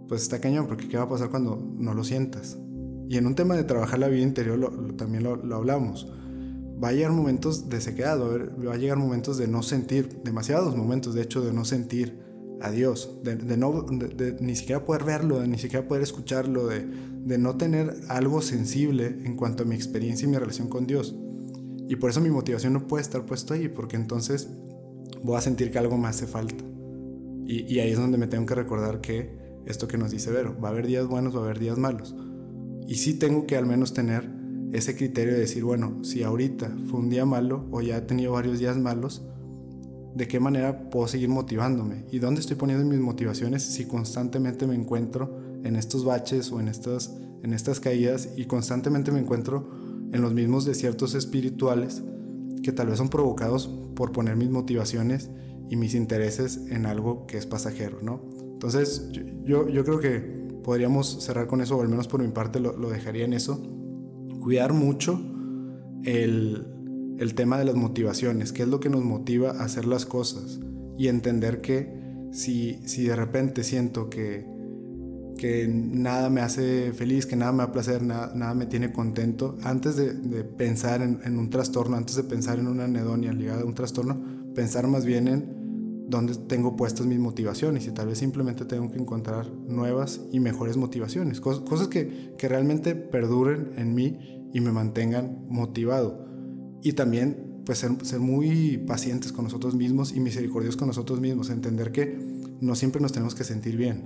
pues 0.07 0.21
está 0.21 0.39
cañón, 0.39 0.67
porque 0.67 0.87
¿qué 0.87 0.97
va 0.97 1.05
a 1.05 1.09
pasar 1.09 1.31
cuando 1.31 1.67
no 1.79 1.95
lo 1.95 2.03
sientas? 2.03 2.59
Y 3.09 3.17
en 3.17 3.27
un 3.27 3.35
tema 3.35 3.55
de 3.55 3.63
trabajar 3.63 3.99
la 3.99 4.07
vida 4.07 4.23
interior 4.23 4.95
también 4.97 5.23
lo, 5.23 5.35
lo, 5.35 5.55
hablamos. 5.55 6.11
Va 6.83 6.89
a 6.89 6.91
llegar 6.91 7.11
momentos 7.11 7.69
de 7.69 7.79
sequedad, 7.79 8.19
va 8.19 8.73
a 8.73 8.77
llegar 8.77 8.97
momentos 8.97 9.37
de 9.37 9.47
no 9.47 9.63
sentir, 9.63 10.21
demasiados 10.23 10.75
momentos 10.75 11.13
de 11.13 11.21
hecho 11.21 11.41
de 11.41 11.53
no 11.53 11.65
sentir 11.65 12.19
a 12.61 12.71
Dios, 12.71 13.19
de, 13.23 13.35
no, 13.57 13.83
de, 13.83 14.37
ni 14.39 14.55
siquiera 14.55 14.83
poder 14.83 15.03
verlo, 15.03 15.39
de 15.39 15.47
ni 15.47 15.57
siquiera 15.57 15.87
poder 15.87 16.03
escucharlo, 16.03 16.67
de, 16.67 16.85
de 16.85 17.37
no 17.37 17.57
tener 17.57 17.95
algo 18.09 18.41
sensible 18.41 19.07
en 19.23 19.35
cuanto 19.35 19.63
a 19.63 19.65
mi 19.65 19.75
experiencia 19.75 20.25
y 20.27 20.31
mi 20.31 20.37
relación 20.37 20.67
con 20.67 20.87
Dios. 20.87 21.15
Y 21.87 21.97
por 21.97 22.09
eso 22.09 22.21
mi 22.21 22.29
motivación 22.29 22.73
no 22.73 22.87
puede 22.87 23.03
estar 23.03 23.25
puesto 23.25 23.53
ahí, 23.53 23.67
porque 23.67 23.95
entonces 23.95 24.49
voy 25.21 25.37
a 25.37 25.41
sentir 25.41 25.71
que 25.71 25.77
algo 25.77 25.97
me 25.97 26.07
hace 26.07 26.27
falta. 26.27 26.63
Y, 27.45 27.71
y 27.71 27.79
ahí 27.79 27.91
es 27.91 27.97
donde 27.97 28.17
me 28.17 28.27
tengo 28.27 28.45
que 28.45 28.55
recordar 28.55 29.01
que 29.01 29.37
esto 29.65 29.87
que 29.87 29.97
nos 29.97 30.11
dice 30.11 30.31
Vero, 30.31 30.55
va 30.59 30.69
a 30.69 30.71
haber 30.71 30.87
días 30.87 31.07
buenos, 31.07 31.35
va 31.35 31.41
a 31.41 31.43
haber 31.43 31.59
días 31.59 31.77
malos. 31.77 32.15
Y 32.87 32.95
sí 32.95 33.15
tengo 33.15 33.45
que 33.47 33.57
al 33.57 33.65
menos 33.65 33.93
tener 33.93 34.29
ese 34.71 34.95
criterio 34.95 35.33
de 35.33 35.39
decir, 35.39 35.63
bueno, 35.63 36.03
si 36.03 36.23
ahorita 36.23 36.75
fue 36.89 36.99
un 36.99 37.09
día 37.09 37.25
malo 37.25 37.65
o 37.71 37.81
ya 37.81 37.97
he 37.97 38.01
tenido 38.01 38.33
varios 38.33 38.59
días 38.59 38.77
malos, 38.77 39.23
de 40.15 40.27
qué 40.27 40.39
manera 40.39 40.89
puedo 40.89 41.07
seguir 41.07 41.29
motivándome 41.29 42.05
y 42.09 42.19
dónde 42.19 42.39
estoy 42.39 42.55
poniendo 42.55 42.85
mis 42.85 42.99
motivaciones 42.99 43.63
si 43.63 43.85
constantemente 43.85 44.65
me 44.65 44.75
encuentro 44.75 45.37
en 45.63 45.75
estos 45.75 46.05
baches 46.05 46.51
o 46.51 46.59
en 46.61 46.69
estas, 46.69 47.17
en 47.43 47.53
estas 47.53 47.81
caídas 47.81 48.29
y 48.37 48.45
constantemente 48.45 49.11
me 49.11 49.19
encuentro 49.19 49.69
en 50.13 50.21
los 50.21 50.33
mismos 50.33 50.63
desiertos 50.63 51.15
espirituales 51.15 52.01
que 52.63 52.71
tal 52.71 52.87
vez 52.87 52.97
son 52.97 53.09
provocados 53.09 53.67
por 53.95 54.13
poner 54.13 54.37
mis 54.37 54.49
motivaciones 54.49 55.29
y 55.69 55.75
mis 55.75 55.95
intereses 55.95 56.61
en 56.69 56.85
algo 56.85 57.27
que 57.27 57.37
es 57.37 57.45
pasajero, 57.45 57.99
¿no? 58.01 58.21
Entonces 58.53 59.09
yo, 59.43 59.67
yo 59.67 59.83
creo 59.83 59.99
que 59.99 60.44
podríamos 60.65 61.23
cerrar 61.23 61.45
con 61.45 61.61
eso, 61.61 61.77
o 61.77 61.81
al 61.81 61.89
menos 61.89 62.07
por 62.07 62.23
mi 62.23 62.29
parte 62.29 62.59
lo, 62.59 62.89
dejaría 62.89 63.23
en 63.23 63.33
eso. 63.33 63.61
Cuidar 64.41 64.73
mucho 64.73 65.21
el, 66.03 66.65
el 67.19 67.35
tema 67.35 67.59
de 67.59 67.65
las 67.65 67.75
motivaciones, 67.75 68.51
qué 68.51 68.63
es 68.63 68.67
lo 68.67 68.79
que 68.79 68.89
nos 68.89 69.03
motiva 69.03 69.51
a 69.51 69.65
hacer 69.65 69.85
las 69.85 70.07
cosas 70.07 70.59
y 70.97 71.07
entender 71.07 71.61
que 71.61 71.93
si, 72.31 72.79
si 72.87 73.03
de 73.03 73.15
repente 73.15 73.63
siento 73.63 74.09
que, 74.09 74.47
que 75.37 75.67
nada 75.67 76.31
me 76.31 76.41
hace 76.41 76.93
feliz, 76.93 77.27
que 77.27 77.35
nada 77.35 77.51
me 77.51 77.59
da 77.59 77.71
placer, 77.71 78.01
nada, 78.01 78.33
nada 78.33 78.55
me 78.55 78.65
tiene 78.65 78.91
contento, 78.91 79.57
antes 79.61 79.95
de, 79.95 80.43
pensar 80.43 81.03
en, 81.03 81.37
un 81.37 81.51
trastorno, 81.51 81.95
antes 81.95 82.15
de 82.15 82.23
pensar 82.23 82.57
en 82.57 82.67
una 82.67 82.85
anedonia 82.85 83.33
ligada 83.33 83.61
a 83.61 83.65
un 83.65 83.75
trastorno, 83.75 84.19
pensar 84.55 84.87
más 84.87 85.05
bien 85.05 85.27
en 85.27 85.64
dónde 86.07 86.35
tengo 86.35 86.75
puestas 86.75 87.05
mis 87.05 87.19
motivaciones 87.19 87.87
y 87.87 87.91
tal 87.91 88.07
vez 88.07 88.19
simplemente 88.19 88.65
tengo 88.65 88.91
que 88.91 88.99
encontrar 88.99 89.51
nuevas 89.51 90.21
y 90.31 90.39
mejores 90.39 90.77
motivaciones, 90.77 91.41
cosas, 91.41 91.87
que, 91.87 92.33
que 92.37 92.47
realmente 92.47 92.95
perduren 92.95 93.71
en 93.77 93.95
mí 93.95 94.49
y 94.53 94.61
me 94.61 94.71
mantengan 94.71 95.45
motivado 95.49 96.25
y 96.81 96.93
también 96.93 97.61
pues 97.65 97.79
ser, 97.79 97.91
ser, 98.03 98.19
muy 98.19 98.77
pacientes 98.77 99.31
con 99.31 99.45
nosotros 99.45 99.75
mismos 99.75 100.13
y 100.15 100.19
misericordiosos 100.19 100.77
con 100.77 100.87
nosotros 100.87 101.19
mismos, 101.19 101.49
entender 101.49 101.91
que 101.91 102.19
no 102.61 102.75
siempre 102.75 103.01
nos 103.01 103.11
tenemos 103.11 103.33
que 103.33 103.43
sentir 103.43 103.75
bien, 103.75 104.03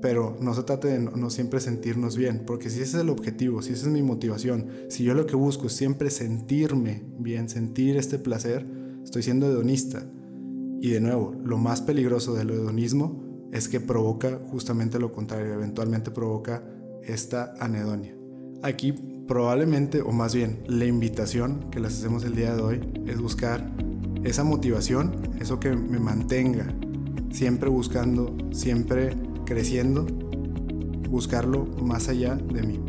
pero 0.00 0.36
no 0.40 0.54
se 0.54 0.62
trata 0.62 0.88
de 0.88 0.98
no, 0.98 1.30
siempre 1.30 1.60
sentirnos 1.60 2.16
bien, 2.16 2.44
porque 2.46 2.70
si 2.70 2.80
ese 2.80 2.96
es 2.96 3.02
el 3.02 3.10
objetivo, 3.10 3.62
si 3.62 3.72
esa 3.72 3.86
es 3.86 3.92
mi 3.92 4.02
motivación, 4.02 4.68
si 4.88 5.04
yo 5.04 5.14
lo 5.14 5.26
que 5.26 5.36
busco 5.36 5.66
es 5.66 5.72
siempre 5.72 6.10
sentirme 6.10 7.02
bien, 7.18 7.48
sentir 7.48 7.96
este 7.96 8.18
placer, 8.18 8.66
estoy 9.02 9.22
siendo 9.22 9.46
hedonista. 9.46 10.06
Y 10.80 10.90
de 10.90 11.00
nuevo, 11.00 11.34
lo 11.44 11.58
más 11.58 11.82
peligroso 11.82 12.34
del 12.34 12.50
hedonismo 12.50 13.48
es 13.52 13.68
que 13.68 13.80
provoca 13.80 14.40
justamente 14.50 14.98
lo 14.98 15.12
contrario, 15.12 15.54
eventualmente 15.54 16.10
provoca 16.10 16.62
esta 17.02 17.54
anedonia. 17.58 18.14
Aquí 18.62 18.92
probablemente, 19.26 20.00
o 20.00 20.12
más 20.12 20.34
bien 20.34 20.62
la 20.66 20.84
invitación 20.84 21.70
que 21.70 21.80
les 21.80 21.98
hacemos 21.98 22.24
el 22.24 22.34
día 22.34 22.54
de 22.54 22.62
hoy, 22.62 22.80
es 23.06 23.20
buscar 23.20 23.70
esa 24.24 24.44
motivación, 24.44 25.36
eso 25.40 25.60
que 25.60 25.74
me 25.74 25.98
mantenga 25.98 26.74
siempre 27.30 27.68
buscando, 27.68 28.36
siempre 28.52 29.16
creciendo, 29.44 30.06
buscarlo 31.08 31.66
más 31.82 32.08
allá 32.08 32.34
de 32.34 32.62
mí. 32.62 32.80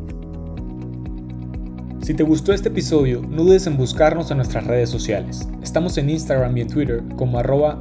Si 2.01 2.13
te 2.13 2.23
gustó 2.23 2.53
este 2.53 2.69
episodio, 2.69 3.21
no 3.21 3.43
dudes 3.43 3.67
en 3.67 3.77
buscarnos 3.77 4.31
en 4.31 4.37
nuestras 4.37 4.65
redes 4.65 4.89
sociales. 4.89 5.47
Estamos 5.61 5.97
en 5.97 6.09
Instagram 6.09 6.57
y 6.57 6.61
en 6.61 6.67
Twitter 6.67 7.03
como 7.15 7.39
arroba. 7.39 7.77